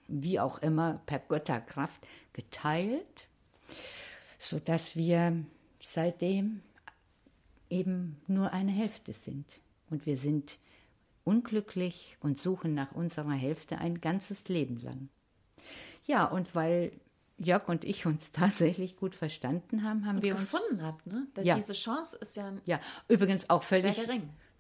[0.08, 2.02] wie auch immer, per Götterkraft
[2.34, 3.28] geteilt
[4.42, 5.44] sodass wir
[5.80, 6.62] seitdem
[7.70, 9.60] eben nur eine Hälfte sind.
[9.90, 10.58] Und wir sind
[11.24, 15.10] unglücklich und suchen nach unserer Hälfte ein ganzes Leben lang.
[16.06, 16.92] Ja, und weil
[17.38, 21.28] Jörg und ich uns tatsächlich gut verstanden haben, haben und wir gefunden uns habt, ne?
[21.44, 21.56] Ja.
[21.56, 23.98] Diese Chance ist ja ja übrigens auch völlig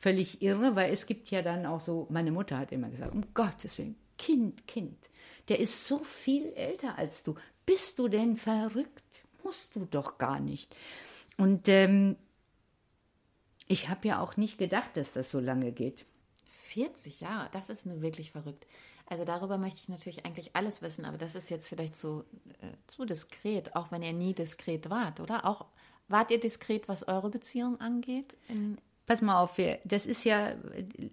[0.02, 2.08] völlig irre, weil es gibt ja dann auch so.
[2.10, 4.98] Meine Mutter hat immer gesagt, um Gottes Willen, Kind, Kind,
[5.48, 7.36] der ist so viel älter als du.
[7.66, 9.02] Bist du denn verrückt?
[9.44, 10.76] musst du doch gar nicht.
[11.38, 12.16] Und ähm,
[13.68, 16.06] ich habe ja auch nicht gedacht, dass das so lange geht.
[16.64, 18.66] 40 Jahre, das ist nur wirklich verrückt.
[19.08, 22.24] Also darüber möchte ich natürlich eigentlich alles wissen, aber das ist jetzt vielleicht so
[22.62, 25.46] äh, zu diskret, auch wenn ihr nie diskret wart, oder?
[25.46, 25.66] Auch
[26.08, 28.38] wart ihr diskret, was eure Beziehung angeht?
[28.48, 28.78] In,
[29.12, 30.54] Pass mal auf, wir, das ist ja,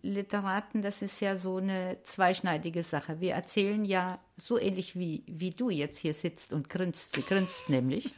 [0.03, 3.21] Literaten, das ist ja so eine zweischneidige Sache.
[3.21, 7.17] Wir erzählen ja so ähnlich wie, wie du jetzt hier sitzt und grinst.
[7.17, 8.15] Sie grinst nämlich.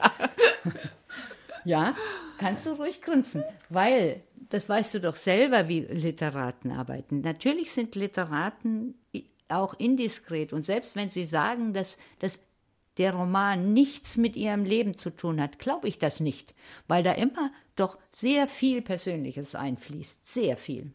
[1.64, 1.96] ja,
[2.36, 7.22] kannst du ruhig grinsen, weil, das weißt du doch selber, wie Literaten arbeiten.
[7.22, 8.96] Natürlich sind Literaten
[9.48, 12.38] auch indiskret und selbst wenn sie sagen, dass, dass
[13.00, 16.54] der Roman nichts mit ihrem Leben zu tun hat, glaube ich das nicht,
[16.86, 20.92] weil da immer doch sehr viel Persönliches einfließt, sehr viel.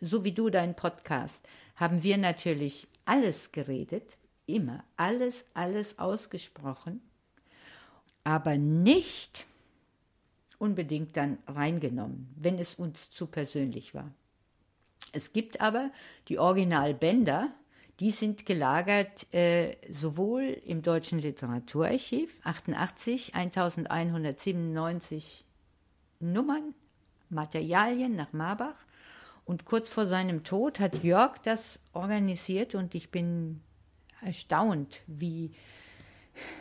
[0.00, 1.40] So wie du deinen Podcast,
[1.74, 7.02] haben wir natürlich alles geredet, immer, alles, alles ausgesprochen,
[8.22, 9.44] aber nicht
[10.58, 14.12] unbedingt dann reingenommen, wenn es uns zu persönlich war.
[15.10, 15.90] Es gibt aber
[16.28, 17.52] die Originalbänder,
[18.00, 25.44] die sind gelagert äh, sowohl im Deutschen Literaturarchiv 88 1197
[26.20, 26.74] Nummern,
[27.28, 28.76] Materialien nach Marbach.
[29.44, 33.62] Und kurz vor seinem Tod hat Jörg das organisiert und ich bin
[34.20, 35.52] erstaunt, wie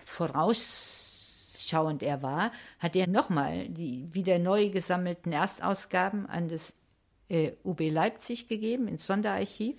[0.05, 6.73] vorausschauend er war, hat er nochmal die wieder neu gesammelten Erstausgaben an das
[7.29, 9.77] äh, UB Leipzig gegeben, ins Sonderarchiv.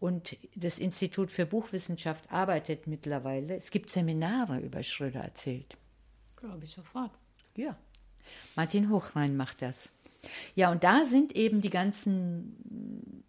[0.00, 3.56] Und das Institut für Buchwissenschaft arbeitet mittlerweile.
[3.56, 5.76] Es gibt Seminare über Schröder erzählt.
[6.36, 7.10] Glaube ich sofort.
[7.56, 7.76] Ja.
[8.54, 9.90] Martin Hochrein macht das.
[10.54, 13.24] Ja, und da sind eben die ganzen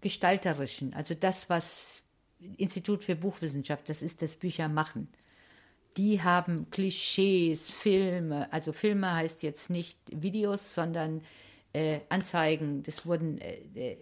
[0.00, 2.02] gestalterischen, also das, was
[2.56, 5.08] Institut für Buchwissenschaft, das ist das Büchermachen.
[5.96, 11.22] Die haben Klischees, Filme, also Filme heißt jetzt nicht Videos, sondern
[11.72, 12.82] äh, Anzeigen.
[12.82, 13.96] Das wurden äh, äh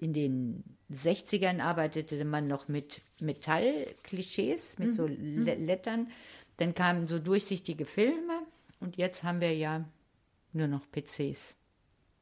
[0.00, 0.62] in den
[0.92, 6.08] 60ern arbeitete man noch mit Metallklischees, mit so Lettern.
[6.56, 8.40] Dann kamen so durchsichtige Filme
[8.80, 9.84] und jetzt haben wir ja
[10.52, 11.56] nur noch PCs.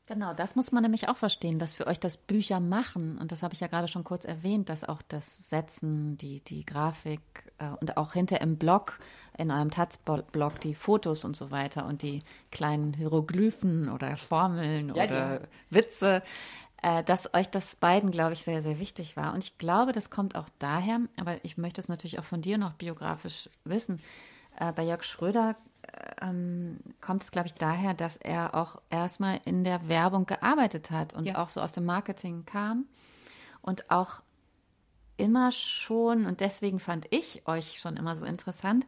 [0.09, 3.43] Genau, das muss man nämlich auch verstehen, dass für euch das Bücher machen, und das
[3.43, 7.21] habe ich ja gerade schon kurz erwähnt, dass auch das Setzen, die, die Grafik
[7.59, 9.01] äh, und auch hinter im Blog,
[9.37, 12.21] in eurem Taz-Blog, die Fotos und so weiter und die
[12.53, 16.23] kleinen Hieroglyphen oder Formeln Ja, oder die- Witze,
[17.05, 19.33] dass euch das beiden, glaube ich, sehr, sehr wichtig war.
[19.33, 22.59] Und ich glaube, das kommt auch daher, aber ich möchte es natürlich auch von dir
[22.59, 24.01] noch biografisch wissen.
[24.59, 25.57] Äh, bei Jörg Schröder
[26.20, 31.14] ähm, kommt es, glaube ich, daher, dass er auch erstmal in der Werbung gearbeitet hat
[31.14, 31.43] und Ja.
[31.43, 32.87] auch so aus dem Marketing kam
[33.62, 34.22] und auch
[35.16, 38.85] immer schon, und deswegen fand ich euch schon immer so interessant,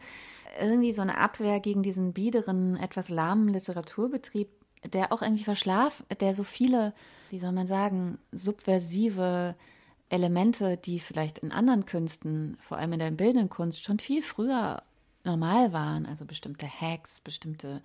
[0.60, 4.48] irgendwie so eine Abwehr gegen diesen biederen, etwas lahmen Literaturbetrieb,
[4.84, 6.94] der auch irgendwie verschlafen, der so viele,
[7.30, 9.54] wie soll man sagen, subversive
[10.08, 14.82] Elemente, die vielleicht in anderen Künsten, vor allem in der bildenden Kunst, schon viel früher
[15.24, 17.82] normal waren, also bestimmte Hacks, bestimmte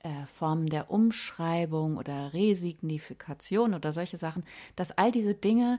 [0.00, 5.78] äh, Formen der Umschreibung oder Resignifikation oder solche Sachen, dass all diese Dinge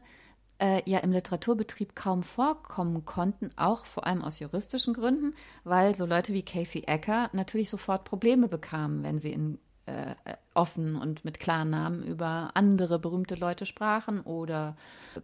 [0.59, 5.33] äh, ja im Literaturbetrieb kaum vorkommen konnten, auch vor allem aus juristischen Gründen,
[5.65, 10.15] weil so Leute wie Kathy Ecker natürlich sofort Probleme bekamen, wenn sie in äh,
[10.53, 14.75] offen und mit klaren Namen über andere berühmte Leute sprachen oder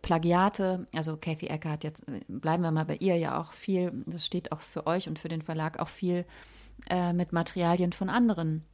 [0.01, 0.88] Plagiate.
[0.93, 4.51] Also Kathy Ecker hat jetzt, bleiben wir mal bei ihr, ja auch viel, das steht
[4.51, 6.26] auch für euch und für den Verlag auch viel
[6.89, 8.66] äh, mit Materialien von anderen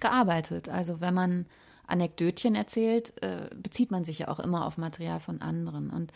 [0.00, 0.68] gearbeitet.
[0.68, 1.46] Also wenn man
[1.86, 5.90] Anekdötchen erzählt, äh, bezieht man sich ja auch immer auf Material von anderen.
[5.90, 6.12] Und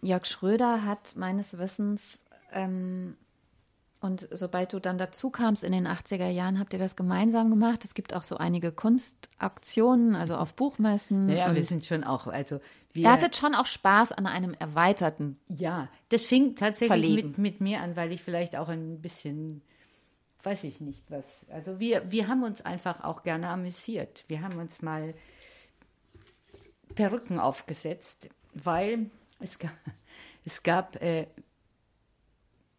[0.00, 2.18] Jörg Schröder hat meines Wissens,
[2.52, 3.16] ähm,
[4.02, 7.84] und sobald du dann dazu kamst in den 80er Jahren, habt ihr das gemeinsam gemacht.
[7.84, 11.28] Es gibt auch so einige Kunstaktionen, also auf Buchmessen.
[11.28, 12.60] Ja, und wir sind schon auch, also
[12.92, 13.04] wir.
[13.04, 15.38] ihr hattet schon auch Spaß an einem erweiterten.
[15.48, 19.62] Ja, das fing tatsächlich mit, mit mir an, weil ich vielleicht auch ein bisschen,
[20.42, 21.24] weiß ich nicht was.
[21.52, 24.24] Also wir, wir haben uns einfach auch gerne amüsiert.
[24.26, 25.14] Wir haben uns mal
[26.96, 29.70] Perücken aufgesetzt, weil es gab,
[30.44, 31.28] es gab äh,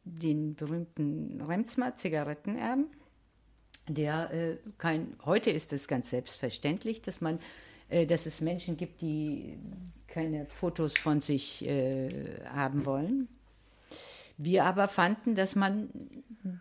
[0.03, 2.87] den berühmten Remsmar Zigarettenerben,
[3.87, 7.39] der äh, kein, heute ist es ganz selbstverständlich, dass man,
[7.89, 9.57] äh, dass es Menschen gibt, die
[10.07, 12.07] keine Fotos von sich äh,
[12.45, 13.27] haben wollen.
[14.37, 15.89] Wir aber fanden, dass man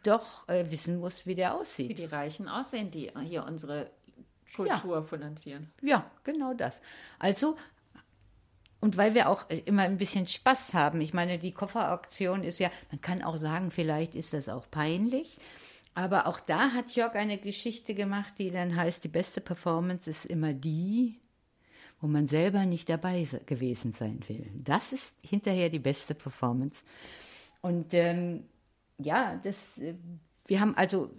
[0.02, 1.98] doch äh, wissen muss, wie der Wie aussieht.
[1.98, 3.90] die Reichen aussehen, die hier unsere
[4.54, 5.70] Kultur finanzieren.
[5.80, 6.82] Ja, genau das.
[7.18, 7.56] Also,
[8.82, 12.58] und weil wir auch äh, immer ein bisschen Spaß haben, ich meine, die Kofferauktion ist
[12.58, 15.38] ja, man kann auch sagen, vielleicht ist das auch peinlich,
[15.94, 20.26] aber auch da hat Jörg eine Geschichte gemacht, die dann heißt, die beste Performance ist
[20.26, 21.20] immer die,
[22.00, 24.50] wo man selber nicht dabei se- gewesen sein will.
[24.54, 26.82] Das ist hinterher die beste Performance.
[27.60, 28.44] Und ähm,
[28.98, 29.94] ja, das, äh,
[30.46, 31.10] wir haben also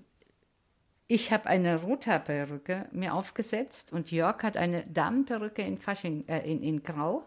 [1.13, 6.63] ich habe eine Rothaarperücke mir aufgesetzt und Jörg hat eine Damenperücke in, Fasching, äh, in,
[6.63, 7.23] in Grau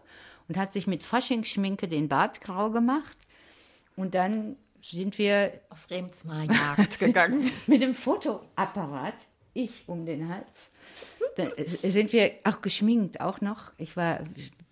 [0.49, 3.17] und hat sich mit Faschingsschminke den Bart grau gemacht.
[3.95, 7.49] Und dann sind wir Auf Remsmar-Jagd gegangen.
[7.65, 9.15] mit dem Fotoapparat,
[9.53, 10.69] ich um den Hals,
[11.35, 13.73] dann sind wir auch geschminkt, auch noch.
[13.77, 14.19] Ich war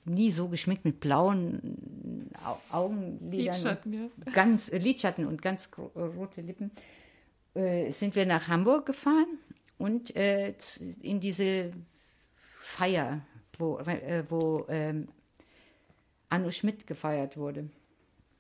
[0.06, 3.56] nie so geschminkt mit blauen Au- Augenlidern.
[3.56, 6.72] Lidschatten, und Ganz, äh, Lidschatten und ganz äh, rote Lippen.
[7.56, 9.40] Äh, sind wir nach Hamburg gefahren
[9.78, 10.54] und äh,
[11.02, 11.72] in diese
[12.36, 13.22] Feier,
[13.58, 15.08] wo, äh, wo ähm,
[16.28, 17.70] Anno Schmidt gefeiert wurde.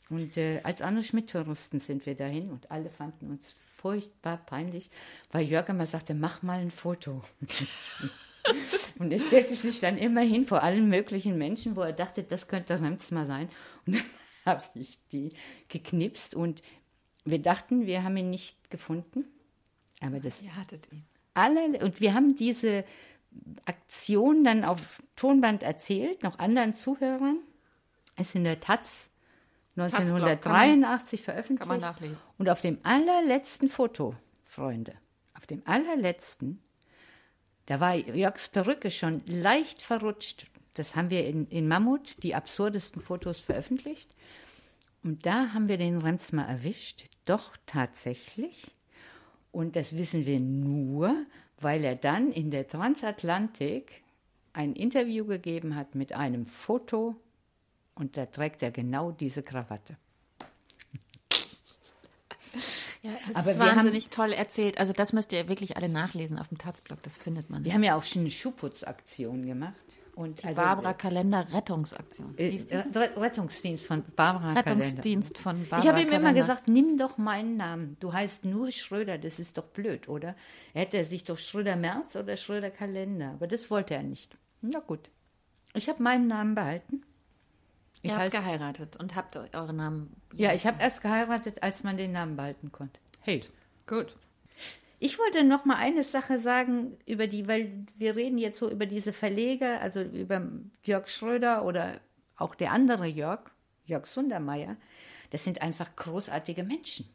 [0.10, 4.92] Und äh, als Anno Schmidt-Touristen sind wir dahin und alle fanden uns furchtbar peinlich,
[5.32, 7.22] weil Jörg immer sagte, mach mal ein Foto.
[9.00, 12.48] und er stellte sich dann immer hin vor allen möglichen Menschen, wo er dachte, das
[12.48, 13.50] könnte Remsmar sein.
[13.88, 14.04] Und dann
[14.46, 15.32] habe ich die
[15.70, 16.62] geknipst und
[17.26, 19.26] wir dachten, wir haben ihn nicht gefunden.
[20.02, 21.04] Aber das Ihr hattet ihn.
[21.34, 22.86] alle, und wir haben diese
[23.66, 27.40] Aktion dann auf Tonband erzählt, noch anderen Zuhörern.
[28.18, 29.10] Ist in der Taz
[29.76, 31.60] 1983 veröffentlicht.
[31.60, 32.18] kann man nachlesen.
[32.38, 34.16] Und auf dem allerletzten Foto,
[34.46, 34.94] Freunde,
[35.34, 36.62] auf dem allerletzten,
[37.66, 40.48] da war Jörgs Perücke schon leicht verrutscht.
[40.76, 44.16] Das haben wir in, in Mammut, die absurdesten Fotos veröffentlicht.
[45.04, 47.06] Und da haben wir den Remsmar erwischt.
[47.26, 48.72] Doch tatsächlich.
[49.52, 51.16] Und das wissen wir nur,
[51.60, 54.02] weil er dann in der Transatlantik
[54.54, 57.16] ein Interview gegeben hat mit einem Foto
[57.96, 59.98] und da trägt er genau diese Krawatte.
[63.02, 64.78] Ja, das Aber ist wir haben- wahnsinnig toll erzählt.
[64.80, 67.64] Also das müsst ihr wirklich alle nachlesen auf dem Taz-Blog, das findet man.
[67.64, 69.74] Wir haben ja auch schon eine Schuhputzaktion gemacht.
[70.16, 72.38] Und Die also, Barbara Kalender Rettungsaktion.
[72.38, 72.58] äh,
[73.18, 74.86] Rettungsdienst von Barbara Kalender.
[74.86, 76.42] Rettungsdienst von Barbara Ich habe ihm immer Kalender.
[76.42, 77.98] gesagt, nimm doch meinen Namen.
[78.00, 80.36] Du heißt nur Schröder, das ist doch blöd, oder?
[80.74, 83.32] Hätte er sich doch Schröder-Merz oder Schröder-Kalender.
[83.32, 84.38] Aber das wollte er nicht.
[84.62, 85.10] Na gut.
[85.74, 87.02] Ich habe meinen Namen behalten.
[88.02, 90.14] Ich Ihr habt geheiratet und habt euren Namen.
[90.34, 93.00] ja, ich habe erst geheiratet, als man den Namen behalten konnte.
[93.20, 93.42] Hey.
[93.88, 94.16] Gut.
[95.06, 98.88] Ich wollte noch mal eine Sache sagen über die, weil wir reden jetzt so über
[98.88, 100.42] diese Verleger, also über
[100.82, 102.02] Jörg Schröder oder
[102.38, 103.52] auch der andere Jörg,
[103.86, 104.78] Jörg Sundermeier.
[105.30, 107.08] Das sind einfach großartige Menschen.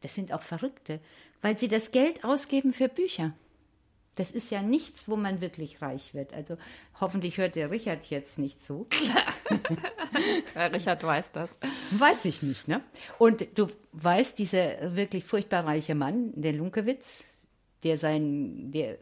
[0.00, 0.98] Das sind auch Verrückte,
[1.40, 3.32] weil sie das Geld ausgeben für Bücher.
[4.20, 6.34] Das ist ja nichts, wo man wirklich reich wird.
[6.34, 6.58] Also
[7.00, 8.86] hoffentlich hört der Richard jetzt nicht zu.
[10.54, 11.58] Richard weiß das.
[11.92, 12.82] Weiß ich nicht, ne?
[13.18, 17.24] Und du weißt, dieser wirklich furchtbar reiche Mann, der Lunkewitz,
[17.82, 18.98] der sein, der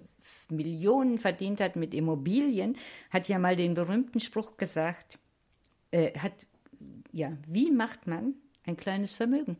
[0.50, 2.76] Millionen verdient hat mit Immobilien,
[3.10, 5.18] hat ja mal den berühmten Spruch gesagt,
[5.90, 6.34] äh, hat,
[7.10, 9.56] ja, wie macht man ein kleines Vermögen?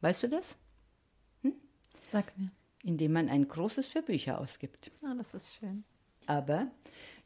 [0.00, 0.56] Weißt du das?
[2.10, 2.48] Sag mir.
[2.82, 4.90] Indem man ein großes für Bücher ausgibt.
[5.02, 5.84] Ah, das ist schön.
[6.26, 6.68] aber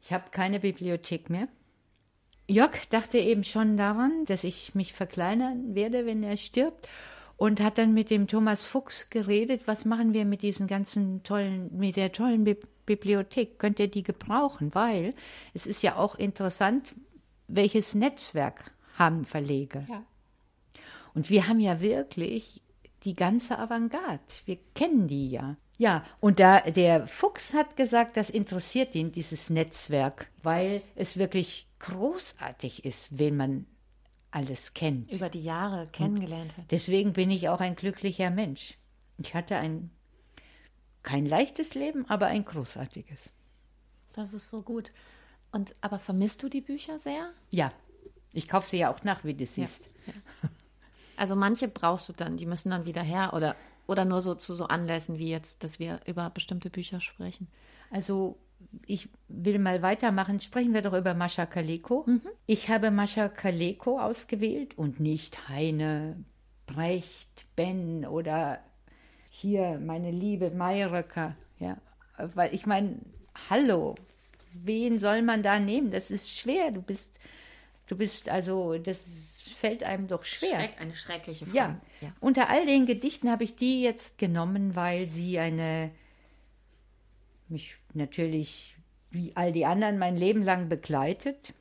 [0.01, 1.47] ich habe keine Bibliothek mehr.
[2.47, 6.87] Jörg dachte eben schon daran, dass ich mich verkleinern werde, wenn er stirbt.
[7.37, 11.69] Und hat dann mit dem Thomas Fuchs geredet, was machen wir mit diesen ganzen tollen,
[11.77, 13.57] mit der tollen Bi Bibliothek?
[13.57, 14.73] Könnt ihr die gebrauchen?
[14.73, 15.15] Weil
[15.53, 16.95] es ist ja auch interessant,
[17.47, 19.85] welches Netzwerk haben Verleger.
[19.89, 20.03] Ja.
[21.13, 22.61] Und wir haben ja wirklich
[23.05, 24.19] die ganze Avantgarde.
[24.45, 25.55] Wir kennen die ja.
[25.77, 31.67] Ja, und da der Fuchs hat gesagt, das interessiert ihn, dieses Netzwerk, weil es wirklich
[31.79, 33.65] großartig ist, wen man
[34.31, 35.11] alles kennt.
[35.11, 36.71] Über die Jahre kennengelernt hat.
[36.71, 38.77] Deswegen bin ich auch ein glücklicher Mensch.
[39.17, 39.91] Ich hatte ein
[41.03, 43.29] kein leichtes Leben, aber ein großartiges.
[44.13, 44.91] Das ist so gut.
[45.51, 47.31] Und aber vermisst du die Bücher sehr?
[47.51, 47.71] Ja,
[48.33, 49.89] ich kaufe sie ja auch nach, wie du siehst.
[51.17, 53.55] Also manche brauchst du dann, die müssen dann wieder her oder
[53.87, 57.47] oder nur so zu so Anlässen wie jetzt, dass wir über bestimmte Bücher sprechen.
[57.91, 58.37] Also
[58.85, 60.39] ich will mal weitermachen.
[60.41, 62.05] Sprechen wir doch über Mascha Kaleko.
[62.47, 66.23] Ich habe Mascha Kaleko ausgewählt und nicht Heine,
[66.65, 68.59] Brecht, Ben oder
[69.29, 71.35] hier meine liebe Mayröcker.
[71.59, 71.77] Ja,
[72.17, 72.97] weil ich meine,
[73.49, 73.95] hallo,
[74.51, 75.91] wen soll man da nehmen?
[75.91, 76.71] Das ist schwer.
[76.71, 77.11] Du bist,
[77.87, 80.55] du bist also, das fällt einem doch schwer.
[80.59, 81.81] Schreck, eine schreckliche Frage.
[82.01, 82.13] Ja.
[82.19, 85.91] unter all den Gedichten habe ich die jetzt genommen, weil sie eine
[87.47, 88.75] mich natürlich
[89.11, 91.53] wie all die anderen mein Leben lang begleitet.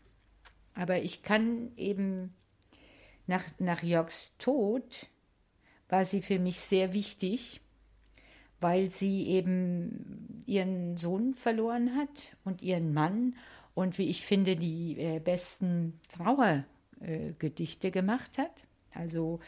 [0.75, 2.35] Aber ich kann eben
[3.27, 5.07] nach, nach Jörgs Tod
[5.89, 7.61] war sie für mich sehr wichtig,
[8.61, 13.37] weil sie eben ihren Sohn verloren hat und ihren Mann
[13.75, 15.21] und wie ich finde, die
[17.01, 18.53] äh, Trauergedichte gemacht hat.
[18.93, 19.41] Also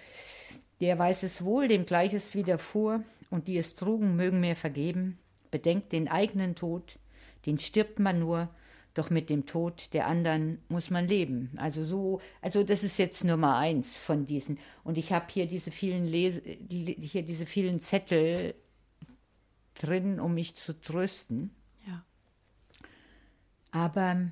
[0.80, 5.18] der weiß es wohl, dem Gleiches widerfuhr, und die es trugen, mögen mir vergeben.
[5.50, 6.98] Bedenkt den eigenen Tod,
[7.46, 8.48] den stirbt man nur,
[8.94, 11.50] doch mit dem Tod der anderen muss man leben.
[11.56, 14.58] Also so, also das ist jetzt Nummer eins von diesen.
[14.84, 18.54] Und ich habe hier diese vielen Lese, hier diese vielen Zettel
[19.74, 21.50] drin, um mich zu trösten.
[21.86, 22.04] Ja.
[23.70, 24.30] Aber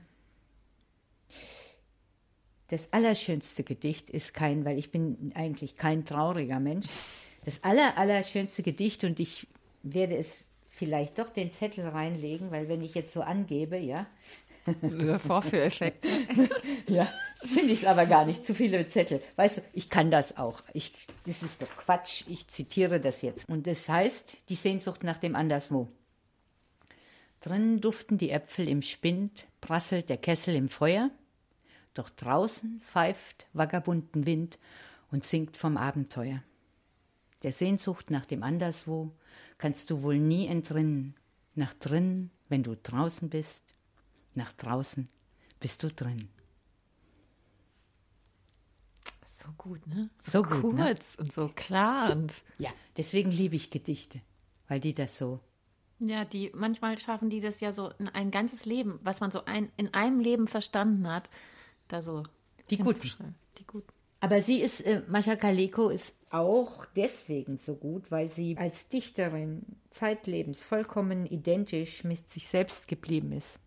[2.69, 6.87] das allerschönste Gedicht ist kein, weil ich bin eigentlich kein trauriger Mensch.
[7.45, 9.47] Das aller, allerschönste Gedicht und ich
[9.83, 10.39] werde es
[10.69, 14.07] vielleicht doch den Zettel reinlegen, weil wenn ich jetzt so angebe, ja,
[15.19, 16.07] Vorführeffekt.
[16.89, 19.23] ja, das finde ich aber gar nicht, zu viele Zettel.
[19.37, 20.63] Weißt du, ich kann das auch.
[20.73, 20.93] Ich,
[21.27, 23.49] das ist doch Quatsch, ich zitiere das jetzt.
[23.49, 25.89] Und das heißt, die Sehnsucht nach dem Anderswo.
[27.41, 31.11] Drinnen duften die Äpfel im Spind, prasselt der Kessel im Feuer,
[31.95, 34.59] doch draußen pfeift vagabunden Wind
[35.11, 36.43] und singt vom Abenteuer.
[37.43, 39.13] Der Sehnsucht nach dem Anderswo
[39.59, 41.15] kannst du wohl nie entrinnen.
[41.55, 43.63] Nach drinnen, wenn du draußen bist,
[44.35, 45.09] nach draußen
[45.61, 46.29] bist du drin.
[49.27, 50.11] So gut, ne?
[50.19, 51.25] So gut, kurz ne?
[51.25, 54.21] und so klar und Ja, deswegen liebe ich Gedichte,
[54.69, 55.41] weil die das so.
[55.99, 59.45] ja, die manchmal schaffen die das ja so in ein ganzes Leben, was man so
[59.45, 61.29] ein, in einem Leben verstanden hat,
[61.95, 62.23] da so
[62.71, 63.35] Die Guten.
[63.59, 63.93] Die guten.
[64.21, 69.63] Aber sie ist, äh, Mascha Kaleko ist auch deswegen so gut, weil sie als Dichterin
[69.91, 73.59] zeitlebens vollkommen identisch mit sich selbst geblieben ist.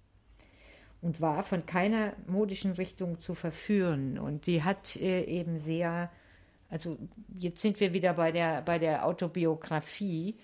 [0.99, 4.17] Und war von keiner modischen Richtung zu verführen.
[4.17, 6.11] Und die hat äh, eben sehr,
[6.69, 6.97] also
[7.38, 10.38] jetzt sind wir wieder bei der, bei der Autobiografie,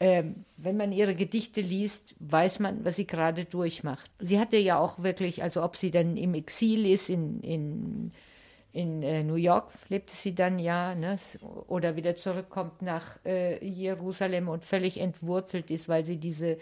[0.00, 4.10] ähm, wenn man ihre Gedichte liest, weiß man, was sie gerade durchmacht.
[4.18, 8.12] Sie hatte ja auch wirklich, also ob sie dann im Exil ist, in, in,
[8.72, 11.18] in äh, New York lebte sie dann ja, ne,
[11.68, 16.58] oder wieder zurückkommt nach äh, Jerusalem und völlig entwurzelt ist, weil sie diese,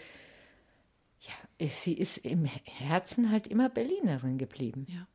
[1.19, 4.85] ja, sie ist im Herzen halt immer Berlinerin geblieben.
[4.89, 5.07] Ja.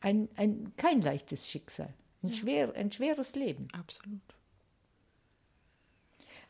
[0.00, 1.92] Ein, ein, kein leichtes Schicksal,
[2.22, 2.34] ein, Ja.
[2.34, 3.68] schwer, ein schweres Leben.
[3.72, 4.20] Absolut.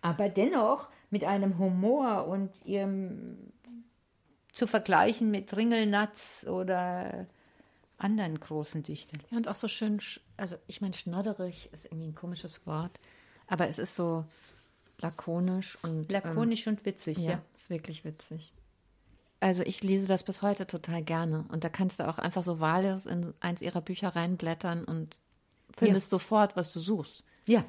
[0.01, 3.39] Aber dennoch mit einem Humor und ihrem
[4.53, 7.27] zu vergleichen mit Ringelnatz oder
[7.99, 9.21] anderen großen Dichtern.
[9.31, 12.99] Ja, und auch so schön, sch- also ich meine, schnodderig ist irgendwie ein komisches Wort,
[13.47, 14.25] aber es ist so
[15.01, 17.31] lakonisch und Lakonisch und witzig, ähm, ja.
[17.31, 18.53] ja, ist wirklich witzig.
[19.41, 22.59] Also ich lese das bis heute total gerne und da kannst du auch einfach so
[22.59, 25.17] wahllos in eins ihrer Bücher reinblättern und
[25.77, 27.23] findest sofort, was du suchst.
[27.47, 27.65] Ja.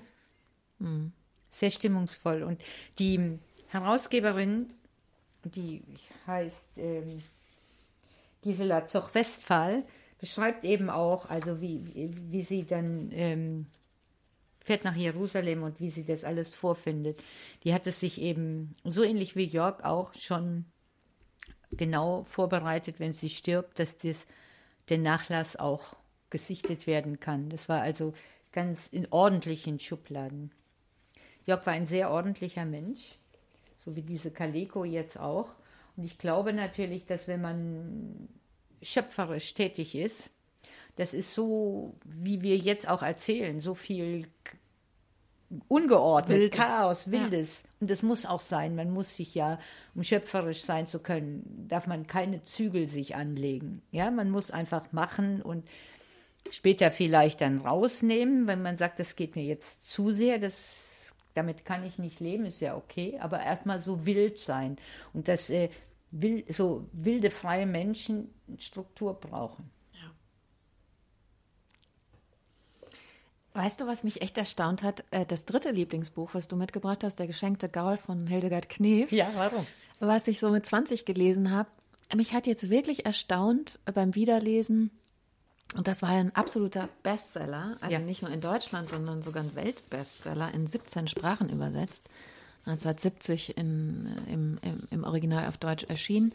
[1.49, 2.43] Sehr stimmungsvoll.
[2.43, 2.61] Und
[2.99, 4.67] die Herausgeberin,
[5.43, 5.83] die
[6.27, 7.21] heißt ähm,
[8.41, 9.83] Gisela Zoch-Westphal,
[10.19, 13.67] beschreibt eben auch, also wie, wie, sie dann ähm,
[14.59, 17.21] fährt nach Jerusalem und wie sie das alles vorfindet.
[17.63, 20.65] Die hat es sich eben so ähnlich wie Jörg auch schon
[21.71, 24.27] genau vorbereitet, wenn sie stirbt, dass das,
[24.89, 25.95] der Nachlass auch
[26.29, 27.49] gesichtet werden kann.
[27.49, 28.13] Das war also
[28.51, 30.51] ganz in ordentlichen Schubladen.
[31.45, 33.17] Jörg war ein sehr ordentlicher Mensch,
[33.83, 35.49] so wie diese Kaleko jetzt auch.
[35.97, 38.29] Und ich glaube natürlich, dass wenn man
[38.81, 40.29] schöpferisch tätig ist,
[40.95, 44.27] das ist so, wie wir jetzt auch erzählen, so viel
[45.67, 46.59] ungeordnet, Wildes.
[46.59, 47.11] Chaos, Ja.
[47.13, 47.63] Wildes.
[47.79, 48.75] Und das muss auch sein.
[48.75, 49.59] Man muss sich ja,
[49.95, 53.81] um schöpferisch sein zu können, darf man keine Zügel sich anlegen.
[53.91, 55.67] Ja, man muss einfach machen und
[56.51, 60.88] später vielleicht dann rausnehmen, wenn man sagt, das geht mir jetzt zu sehr, das,
[61.35, 64.77] damit kann ich nicht leben, ist ja okay, aber erstmal so wild sein
[65.13, 65.69] und dass äh,
[66.11, 69.69] will, so wilde, freie Menschen Struktur brauchen.
[73.53, 75.03] Weißt du, was mich echt erstaunt hat?
[75.11, 79.31] Äh, Das dritte Lieblingsbuch, was du mitgebracht hast, Der geschenkte Gaul von Hildegard Knef, Ja,
[79.35, 79.65] warum?
[79.99, 81.69] was ich so mit 20 gelesen habe,
[82.15, 84.91] mich hat jetzt wirklich erstaunt beim Wiederlesen.
[85.75, 87.99] Und das war ein absoluter Bestseller, also Ja.
[87.99, 92.03] nicht nur in Deutschland, sondern sogar ein Weltbestseller, in 17 Sprachen übersetzt.
[92.65, 96.33] 1970 in, im, im, im Original auf Deutsch erschienen.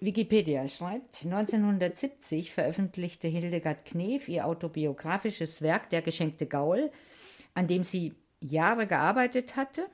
[0.00, 6.90] Wikipedia schreibt, 1970 veröffentlichte Hildegard Knef ihr autobiografisches Werk Der geschenkte Gaul,
[7.54, 9.86] an dem sie Jahre gearbeitet hatte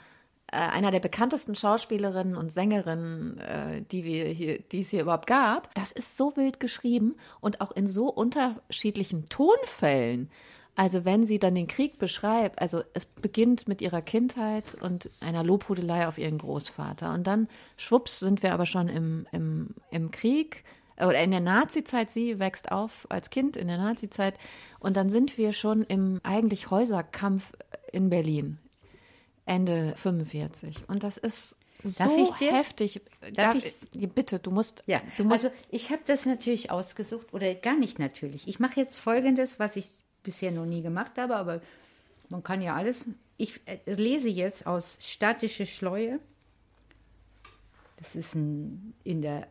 [0.50, 5.26] äh, einer der bekanntesten Schauspielerinnen und Sängerinnen, äh, die wir hier, die es hier überhaupt
[5.26, 5.74] gab.
[5.74, 10.30] Das ist so wild geschrieben und auch in so unterschiedlichen Tonfällen.
[10.78, 15.42] Also wenn sie dann den Krieg beschreibt, also es beginnt mit ihrer Kindheit und einer
[15.42, 17.12] Lobhudelei auf ihren Großvater.
[17.14, 20.62] Und dann, schwupps, sind wir aber schon im, im, im Krieg
[20.96, 24.34] oder in der Nazi-Zeit, sie wächst auf als Kind in der Nazi-Zeit
[24.78, 27.50] und dann sind wir schon im eigentlich Häuserkampf
[27.90, 28.58] in Berlin.
[29.46, 30.88] Ende 45.
[30.88, 32.52] Und das ist Darf so ich dir?
[32.52, 33.00] heftig.
[33.34, 34.08] Darf ich?
[34.10, 34.84] Bitte, du musst.
[34.86, 35.44] Ja, du musst.
[35.44, 38.46] also ich habe das natürlich ausgesucht oder gar nicht natürlich.
[38.46, 39.88] Ich mache jetzt Folgendes, was ich
[40.22, 41.60] bisher noch nie gemacht habe, aber
[42.28, 43.06] man kann ja alles.
[43.36, 46.20] Ich äh, lese jetzt aus Statische Schleue.
[47.96, 49.48] Das ist ein, in der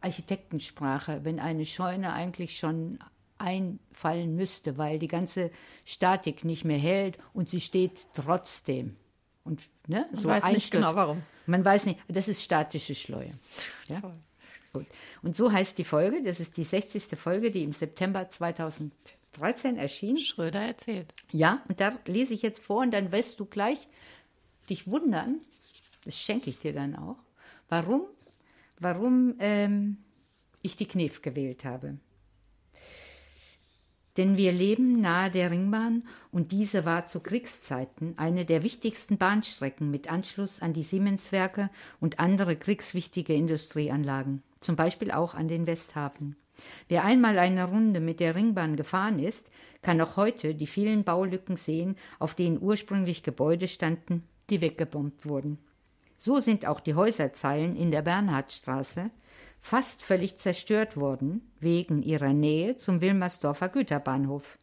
[0.00, 2.98] Architektensprache, wenn eine Scheune eigentlich schon
[3.38, 5.50] einfallen müsste, weil die ganze
[5.84, 8.96] Statik nicht mehr hält und sie steht trotzdem.
[9.44, 11.22] Und ne, Man so weiß nicht genau, warum.
[11.46, 13.32] Man weiß nicht, das ist statische Schleue.
[13.88, 14.00] Ja?
[14.00, 14.14] Toll.
[14.72, 14.86] Gut.
[15.22, 17.18] Und so heißt die Folge, das ist die 60.
[17.18, 18.28] Folge, die im September
[19.32, 20.18] 2013 erschien.
[20.18, 21.14] Schröder erzählt.
[21.30, 23.88] Ja, und da lese ich jetzt vor und dann wirst du gleich
[24.68, 25.40] dich wundern,
[26.04, 27.16] das schenke ich dir dann auch,
[27.68, 28.02] warum,
[28.78, 29.98] warum ähm,
[30.62, 31.98] ich die Knef gewählt habe.
[34.18, 39.90] Denn wir leben nahe der Ringbahn und diese war zu Kriegszeiten eine der wichtigsten Bahnstrecken
[39.90, 46.36] mit Anschluss an die Siemenswerke und andere kriegswichtige Industrieanlagen, zum Beispiel auch an den Westhafen.
[46.88, 49.46] Wer einmal eine Runde mit der Ringbahn gefahren ist,
[49.82, 55.58] kann auch heute die vielen Baulücken sehen, auf denen ursprünglich Gebäude standen, die weggebombt wurden.
[56.18, 59.10] So sind auch die Häuserzeilen in der Bernhardstraße
[59.60, 64.58] fast völlig zerstört worden wegen ihrer Nähe zum Wilmersdorfer Güterbahnhof.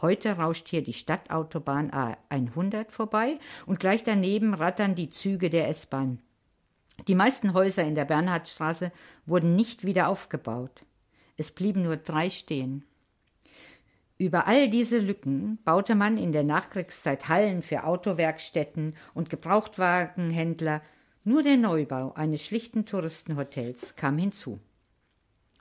[0.00, 6.20] Heute rauscht hier die Stadtautobahn A100 vorbei und gleich daneben rattern die Züge der S-Bahn.
[7.06, 8.92] Die meisten Häuser in der Bernhardstraße
[9.26, 10.84] wurden nicht wieder aufgebaut.
[11.36, 12.84] Es blieben nur drei stehen.
[14.18, 20.82] Über all diese Lücken baute man in der Nachkriegszeit Hallen für Autowerkstätten und Gebrauchtwagenhändler.
[21.24, 24.60] Nur der Neubau eines schlichten Touristenhotels kam hinzu.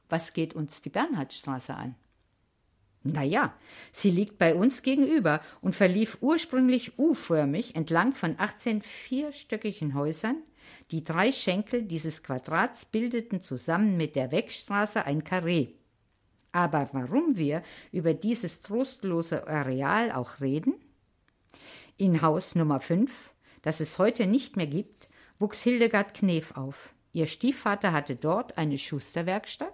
[0.09, 1.95] Was geht uns die Bernhardstraße an?
[3.03, 3.55] Na ja,
[3.91, 10.37] sie liegt bei uns gegenüber und verlief ursprünglich U-förmig entlang von 18 vierstöckigen Häusern.
[10.91, 15.69] Die drei Schenkel dieses Quadrats bildeten zusammen mit der Wegstraße ein Karree.
[16.51, 20.75] Aber warum wir über dieses trostlose Areal auch reden?
[21.97, 25.07] In Haus Nummer 5, das es heute nicht mehr gibt,
[25.39, 26.93] wuchs Hildegard Knef auf.
[27.13, 29.70] Ihr Stiefvater hatte dort eine Schusterwerkstatt.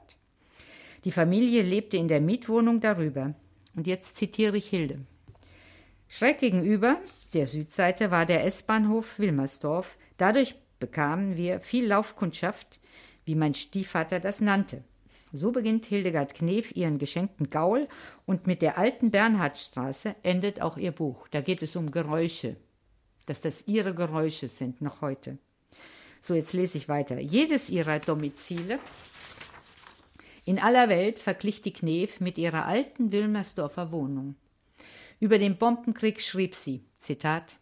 [1.08, 3.34] Die Familie lebte in der Mietwohnung darüber.
[3.78, 4.99] Und jetzt zitiere ich Hilde.
[6.10, 6.97] Schräg gegenüber
[7.34, 9.97] der Südseite war der S-Bahnhof Wilmersdorf.
[10.18, 12.82] Dadurch bekamen wir viel Laufkundschaft,
[13.24, 14.84] wie mein Stiefvater das nannte.
[15.32, 17.88] So beginnt Hildegard Knef ihren geschenkten Gaul
[18.26, 21.30] und mit der alten Bernhardstraße endet auch ihr Buch.
[21.30, 22.58] Da geht es um Geräusche,
[23.28, 25.38] dass das ihre Geräusche sind noch heute.
[26.20, 27.18] So, jetzt lese ich weiter.
[27.18, 28.80] Jedes ihrer Domizile
[30.47, 34.35] in aller Welt verglich die Knef mit ihrer alten Wilmersdorfer Wohnung.
[35.19, 37.57] Über den Bombenkrieg schrieb sie, Zitat,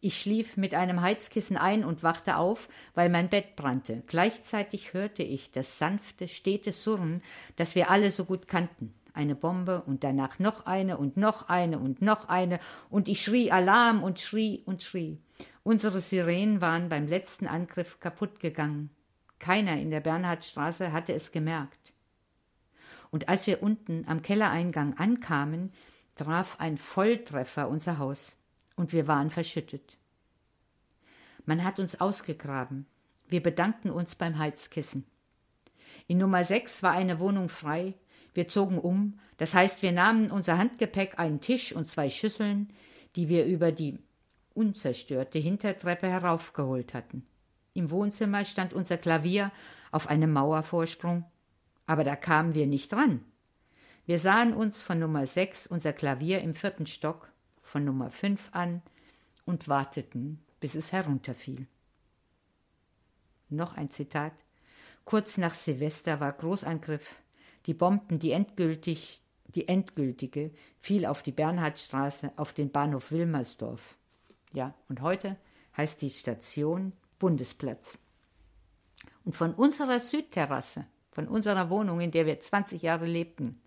[0.00, 4.02] ich schlief mit einem Heizkissen ein und wachte auf, weil mein Bett brannte.
[4.06, 7.22] Gleichzeitig hörte ich das sanfte, stete Surren,
[7.56, 8.94] das wir alle so gut kannten.
[9.12, 12.58] Eine Bombe und danach noch eine und noch eine und noch eine,
[12.88, 15.18] und ich schrie Alarm und schrie und schrie.
[15.62, 18.88] Unsere Sirenen waren beim letzten Angriff kaputt gegangen.
[19.38, 21.83] Keiner in der Bernhardstraße hatte es gemerkt.
[23.14, 25.72] Und als wir unten am Kellereingang ankamen,
[26.16, 28.34] traf ein Volltreffer unser Haus,
[28.74, 29.98] und wir waren verschüttet.
[31.46, 32.86] Man hat uns ausgegraben.
[33.28, 35.06] Wir bedankten uns beim Heizkissen.
[36.08, 37.94] In Nummer sechs war eine Wohnung frei.
[38.32, 42.72] Wir zogen um, das heißt, wir nahmen unser Handgepäck, einen Tisch und zwei Schüsseln,
[43.14, 43.96] die wir über die
[44.54, 47.24] unzerstörte Hintertreppe heraufgeholt hatten.
[47.74, 49.52] Im Wohnzimmer stand unser Klavier
[49.92, 51.24] auf einem Mauervorsprung,
[51.86, 53.24] aber da kamen wir nicht ran.
[54.06, 57.30] Wir sahen uns von Nummer sechs unser Klavier im vierten Stock,
[57.62, 58.82] von Nummer fünf an
[59.46, 61.66] und warteten, bis es herunterfiel.
[63.48, 64.32] Noch ein Zitat.
[65.04, 67.14] Kurz nach Silvester war Großangriff.
[67.66, 73.96] Die Bomben, die endgültig, die endgültige, fiel auf die Bernhardstraße, auf den Bahnhof Wilmersdorf.
[74.52, 75.36] Ja, und heute
[75.76, 77.98] heißt die Station Bundesplatz.
[79.24, 83.60] Und von unserer Südterrasse, von unserer Wohnung, in der wir 20 Jahre lebten,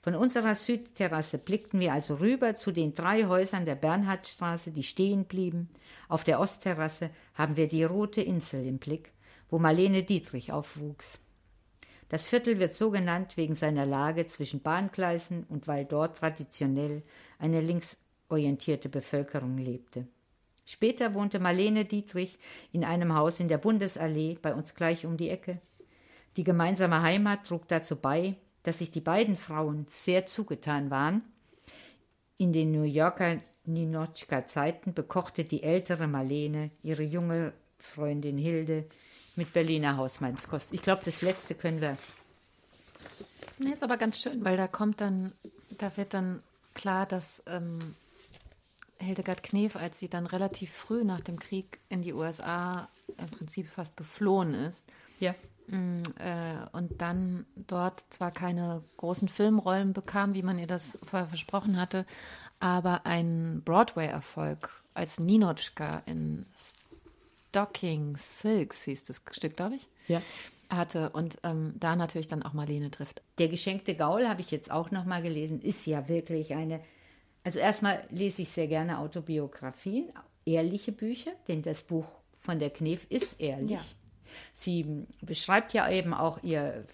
[0.00, 5.24] von unserer Südterrasse blickten wir also rüber zu den drei Häusern der Bernhardstraße, die stehen
[5.24, 5.68] blieben.
[6.08, 9.12] Auf der Ostterrasse haben wir die Rote Insel im Blick,
[9.50, 11.20] wo Marlene Dietrich aufwuchs.
[12.08, 17.02] Das Viertel wird so genannt wegen seiner Lage zwischen Bahngleisen und weil dort traditionell
[17.38, 20.06] eine linksorientierte Bevölkerung lebte.
[20.64, 22.38] Später wohnte Marlene Dietrich
[22.72, 25.60] in einem Haus in der Bundesallee bei uns gleich um die Ecke.
[26.36, 31.22] Die gemeinsame Heimat trug dazu bei, dass sich die beiden Frauen sehr zugetan waren.
[32.36, 38.86] In den New Yorker Ninotchka-Zeiten bekochte die ältere Marlene ihre junge Freundin Hilde
[39.36, 40.72] mit Berliner Hausmannskost.
[40.72, 41.96] Ich glaube, das letzte können wir.
[43.58, 45.32] Nee, ist aber ganz schön, weil da kommt dann,
[45.78, 46.42] da wird dann
[46.74, 47.94] klar, dass ähm,
[49.00, 53.68] Hildegard Knef, als sie dann relativ früh nach dem Krieg in die USA im Prinzip
[53.68, 54.86] fast geflohen ist,
[55.20, 55.34] Ja.
[55.68, 61.28] Mm, äh, und dann dort zwar keine großen Filmrollen bekam, wie man ihr das vorher
[61.28, 62.06] versprochen hatte,
[62.58, 66.46] aber einen Broadway-Erfolg als Ninotchka in
[67.50, 70.22] Stocking Silks hieß das Stück, glaube ich, Ja.
[70.70, 73.22] hatte und ähm, da natürlich dann auch Marlene trifft.
[73.38, 76.80] Der geschenkte Gaul habe ich jetzt auch noch mal gelesen, ist ja wirklich eine.
[77.44, 80.10] Also erstmal lese ich sehr gerne Autobiografien,
[80.44, 82.06] ehrliche Bücher, denn das Buch
[82.38, 83.70] von der Knef ist ehrlich.
[83.72, 83.84] Ja.
[84.52, 86.84] Sie beschreibt ja eben auch ihr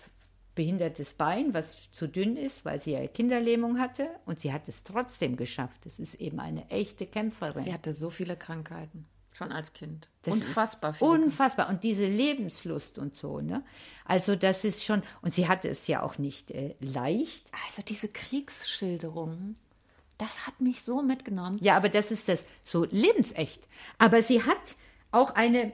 [0.55, 4.85] behindertes Bein, was zu dünn ist, weil sie ja Kinderlähmung hatte und sie hat es
[4.85, 5.85] trotzdem geschafft.
[5.87, 7.65] Es ist eben eine echte Kämpferin.
[7.65, 10.09] Sie hatte so viele Krankheiten, schon als Kind.
[10.23, 11.11] Das Unfassbar ist viele.
[11.11, 11.69] Unfassbar.
[11.69, 13.65] Und diese Lebenslust und so, ne?
[14.05, 17.51] Also das ist schon, und sie hatte es ja auch nicht äh, leicht.
[17.67, 19.57] Also diese Kriegsschilderungen,
[20.19, 21.59] das hat mich so mitgenommen.
[21.61, 23.67] Ja, aber das ist das so lebensecht.
[23.99, 24.77] Aber sie hat
[25.11, 25.73] auch eine,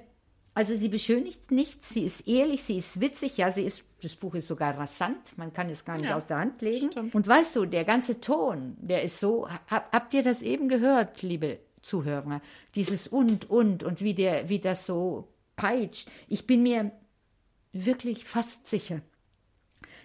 [0.60, 4.34] also sie beschönigt nichts, sie ist ehrlich, sie ist witzig, ja, sie ist, das Buch
[4.34, 6.90] ist sogar rasant, man kann es gar nicht Ja, aus der Hand legen.
[6.92, 7.14] stimmt.
[7.14, 11.22] Und weißt du, der ganze Ton, der ist so, hab, habt ihr das eben gehört,
[11.22, 12.42] liebe Zuhörer?
[12.74, 16.10] Dieses und, und und wie der, wie das so peitscht.
[16.28, 16.92] Ich bin mir
[17.72, 19.00] wirklich fast sicher,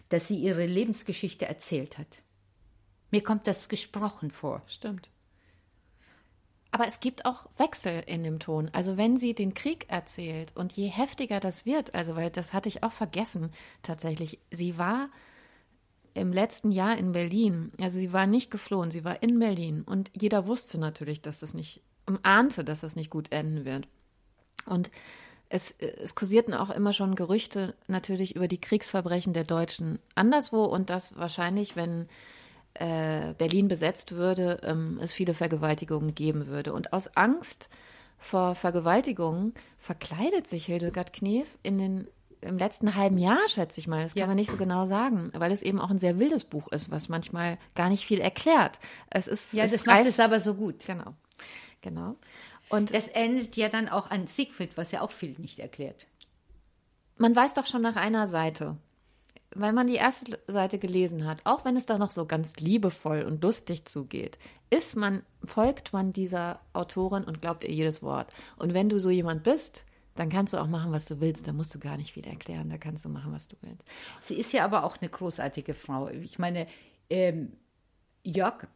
[0.08, 2.22] dass sie ihre Lebensgeschichte erzählt hat.
[3.12, 4.62] Mir kommt das gesprochen vor.
[4.68, 5.10] Stimmt.
[6.76, 8.70] Aber es gibt auch Wechsel in dem Ton.
[8.74, 12.68] Also wenn sie den Krieg erzählt und je heftiger das wird, also weil das hatte
[12.68, 14.40] ich auch vergessen tatsächlich.
[14.52, 15.08] Sie war
[16.16, 17.72] im letzten Jahr in Berlin.
[17.80, 21.54] Also sie war nicht geflohen, sie war in Berlin und jeder wusste natürlich, dass das
[21.54, 21.82] nicht,
[22.24, 23.88] ahnte, dass das nicht gut enden wird.
[24.66, 24.92] Und
[25.48, 30.90] es, es kursierten auch immer schon Gerüchte natürlich über die Kriegsverbrechen der Deutschen anderswo und
[30.90, 32.10] dass wahrscheinlich, wenn
[32.76, 36.74] äh, Berlin besetzt würde, ähm, es viele Vergewaltigungen geben würde.
[36.74, 37.70] Und aus Angst
[38.18, 42.08] vor Vergewaltigungen verkleidet sich Hildegard Knef in den
[42.42, 44.04] im letzten halben Jahr, schätze ich mal.
[44.04, 44.28] Das kann Ja.
[44.28, 47.10] man nicht so genau sagen, weil es eben auch ein sehr wildes Buch ist, was
[47.10, 48.78] manchmal gar nicht viel erklärt.
[49.10, 50.86] Es ist Ja, es das macht es aber so gut.
[50.86, 51.16] genau,
[51.82, 52.16] genau.
[52.70, 56.06] Und Das endet ja dann auch an Siegfried, was ja auch viel nicht erklärt.
[57.18, 58.78] man weiß doch schon nach einer Seite,
[59.56, 63.24] weil man die erste Seite gelesen hat, auch wenn es da noch so ganz liebevoll
[63.24, 64.38] und lustig zugeht,
[64.70, 68.34] ist man, folgt man dieser Autorin und glaubt ihr jedes Wort.
[68.58, 69.86] Und wenn du so jemand bist,
[70.16, 71.48] dann kannst du auch machen, was du willst.
[71.48, 72.70] Da musst du gar nicht viel erklären.
[72.70, 73.88] Da kannst du machen, was du willst.
[74.22, 76.10] Sie ist ja aber auch eine großartige Frau.
[76.10, 76.68] Ich meine,
[77.10, 77.54] ähm,
[78.24, 78.68] Jörg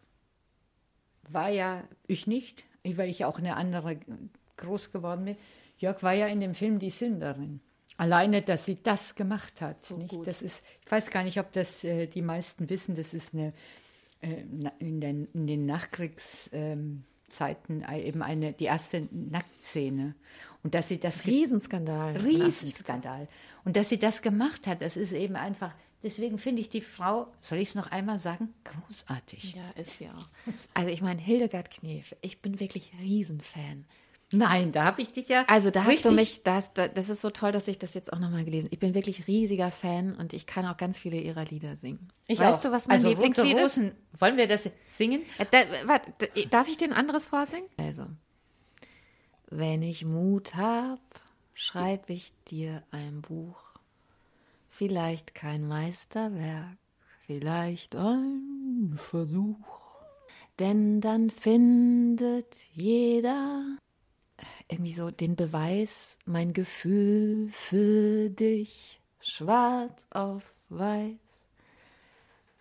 [1.28, 4.00] war ja, ich nicht, weil ich auch eine andere
[4.58, 5.38] groß geworden bin.
[5.78, 7.62] Jörg war ja in dem Film Die Sünderin.
[8.00, 9.92] Alleine, dass sie das gemacht hat.
[9.92, 10.10] nicht?
[10.10, 10.26] gut.
[10.26, 13.54] Das ist, ich weiß gar nicht, ob das äh, die meisten wissen, das ist eine,
[14.22, 14.44] äh,
[14.80, 20.16] in, den, in den Nachkriegszeiten Zeiten eben eine, die erste Nacktszene.
[20.64, 22.18] Und dass sie das Riesenskandal.
[22.18, 23.28] Riesenskandal.
[23.64, 25.74] Und dass sie das gemacht hat, das ist eben einfach,
[26.04, 29.56] deswegen finde ich die Frau, soll ich es noch einmal sagen, großartig.
[29.56, 30.28] Ja, ist ja auch.
[30.74, 33.86] Also ich meine, Hildegard Knef, ich bin wirklich Riesenfan.
[34.32, 35.44] Nein, da habe ich dich ja.
[35.48, 38.20] Also da hast du mich, das, das, ist so toll, dass ich das jetzt auch
[38.20, 38.68] nochmal gelesen.
[38.72, 42.10] Ich bin wirklich riesiger Fan und ich kann auch ganz viele ihrer Lieder singen.
[42.28, 42.62] Ich weißt auch.
[42.62, 43.80] du, was mein also, Lieblingslied Rote ist?
[44.20, 45.24] Wollen wir das singen?
[45.40, 47.68] Äh, Da, warte, da, darf ich dir ein anderes vorsingen?
[47.78, 48.06] Also,
[49.50, 51.00] wenn ich Mut hab,
[51.56, 53.60] schreib ich dir ein Buch.
[54.68, 56.78] Vielleicht kein Meisterwerk,
[57.26, 59.58] vielleicht ein Versuch.
[60.60, 63.78] Denn dann findet jeder
[64.68, 71.18] irgendwie so den Beweis, mein Gefühl für dich, schwarz auf weiß.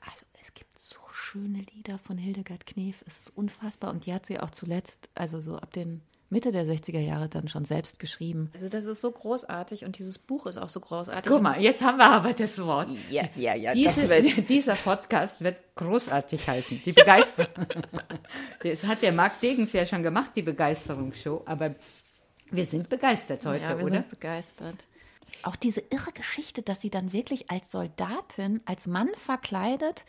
[0.00, 4.26] Also es gibt so schöne Lieder von Hildegard Knef, es ist unfassbar und die hat
[4.26, 8.50] sie auch zuletzt, also so ab den Mitte der 60er Jahre dann schon selbst geschrieben.
[8.52, 11.30] Also das ist so großartig und dieses Buch ist auch so großartig.
[11.30, 12.90] Guck mal, jetzt haben wir aber das Wort.
[13.09, 13.72] Ja, ja, ja.
[13.72, 14.06] Diese,
[14.42, 16.82] dieser Podcast wird großartig heißen.
[16.84, 17.66] Die Begeisterung.
[18.62, 21.42] das hat der Marc Degens ja schon gemacht, die Begeisterungsshow.
[21.46, 21.74] Aber
[22.50, 23.94] wir sind begeistert heute, ja, wir oder?
[23.94, 24.76] sind begeistert.
[25.42, 30.05] Auch diese irre Geschichte, dass sie dann wirklich als Soldatin, als Mann verkleidet,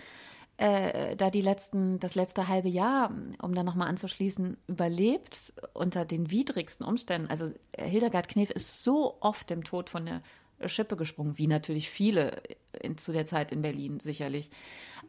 [0.60, 3.11] äh, da die letzten, das letzte halbe Jahr,
[3.41, 7.30] um da nochmal anzuschließen, überlebt unter den widrigsten Umständen.
[7.30, 10.22] Also äh, Hildegard Knef ist so oft dem Tod von der
[10.65, 12.41] Schippe gesprungen, wie natürlich viele
[12.81, 14.49] in, zu der Zeit in Berlin sicherlich.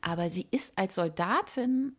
[0.03, 1.97] Aber sie ist als Soldatin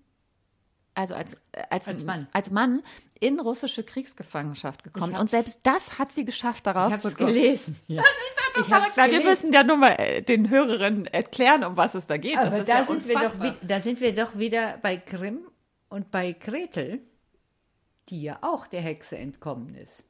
[0.94, 2.28] also als, äh, als, Als Mann.
[2.34, 2.82] als Mann
[3.20, 5.14] in russische Kriegsgefangenschaft gekommen.
[5.14, 7.78] Ich Und selbst das hat sie geschafft, daraus Ich zu gelesen.
[7.88, 8.02] Ja.
[8.02, 9.30] Ich Verrückt, hab's weil wir gelesen.
[9.30, 12.38] müssen ja nur mal äh, den Hörerinnen erklären, um was es da geht.
[12.38, 15.40] Aber das ist da, ja sind wir doch, da sind wir doch wieder bei Grimm
[15.90, 17.00] und bei Gretel,
[18.10, 20.04] die ja auch der Hexe entkommen ist.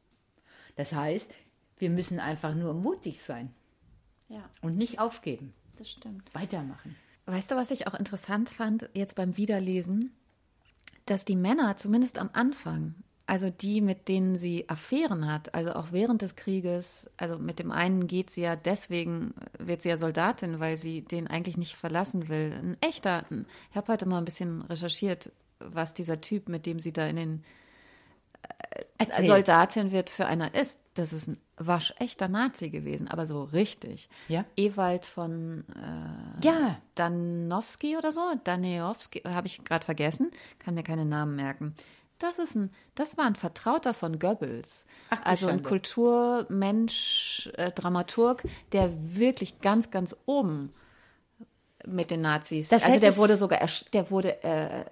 [0.75, 1.31] Das heißt,
[1.77, 3.53] wir müssen einfach nur mutig sein
[4.29, 5.53] Ja, und nicht aufgeben.
[5.77, 6.33] das stimmt.
[6.33, 6.95] Weitermachen.
[7.27, 10.15] Weißt du, was ich auch interessant fand jetzt beim Wiederlesen?
[11.05, 12.95] Dass die Männer, zumindest am Anfang,
[13.25, 17.71] also die, mit denen sie Affären hat, also auch während des Krieges, also mit dem
[17.71, 22.27] einen geht sie ja deswegen, wird sie ja Soldatin, weil sie den eigentlich nicht verlassen
[22.27, 22.53] will.
[22.61, 23.23] Ein echter,
[23.69, 27.15] ich habe heute mal ein bisschen recherchiert, was dieser Typ, mit dem sie da in
[27.15, 27.43] den
[28.97, 29.25] Erzähl.
[29.25, 30.80] Soldatin wird für einer ist.
[30.93, 34.09] Das ist ein waschechter Nazi gewesen, aber so richtig.
[34.27, 34.45] Ja.
[34.57, 41.05] Ewald von äh, Ja, Danowski oder so, Danejowski, habe ich gerade vergessen, kann mir keine
[41.05, 41.75] Namen merken.
[42.19, 44.85] Das ist ein, das war ein Vertrauter von Goebbels.
[45.09, 45.63] Ach, also ein.
[45.63, 48.43] Kulturmensch, äh, Dramaturg,
[48.73, 50.73] der wirklich ganz, ganz oben
[51.87, 52.69] mit den Nazis.
[52.69, 53.59] Das also der wurde sogar,
[53.93, 54.83] der wurde, äh,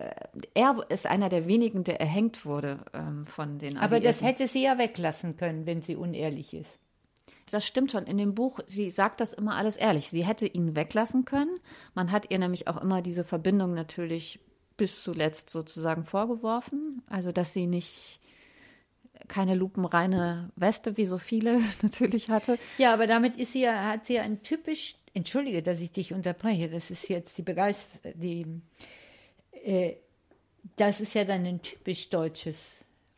[0.53, 4.63] er ist einer der wenigen, der erhängt wurde ähm, von den aber das hätte sie
[4.63, 6.79] ja weglassen können, wenn sie unehrlich ist.
[7.51, 8.05] Das stimmt schon.
[8.05, 10.09] In dem Buch, sie sagt das immer alles ehrlich.
[10.09, 11.59] Sie hätte ihn weglassen können.
[11.95, 14.39] Man hat ihr nämlich auch immer diese Verbindung natürlich
[14.77, 17.01] bis zuletzt sozusagen vorgeworfen.
[17.07, 18.19] Also, dass sie nicht
[19.27, 22.57] keine lupenreine Weste, wie so viele natürlich hatte.
[22.77, 26.13] Ja, aber damit ist sie ja, hat sie ja ein typisch, entschuldige, dass ich dich
[26.13, 28.45] unterbreche, das ist jetzt die Begeisterung, die,
[29.63, 29.95] äh,
[30.75, 32.71] das ist ja dann ein typisch deutsches,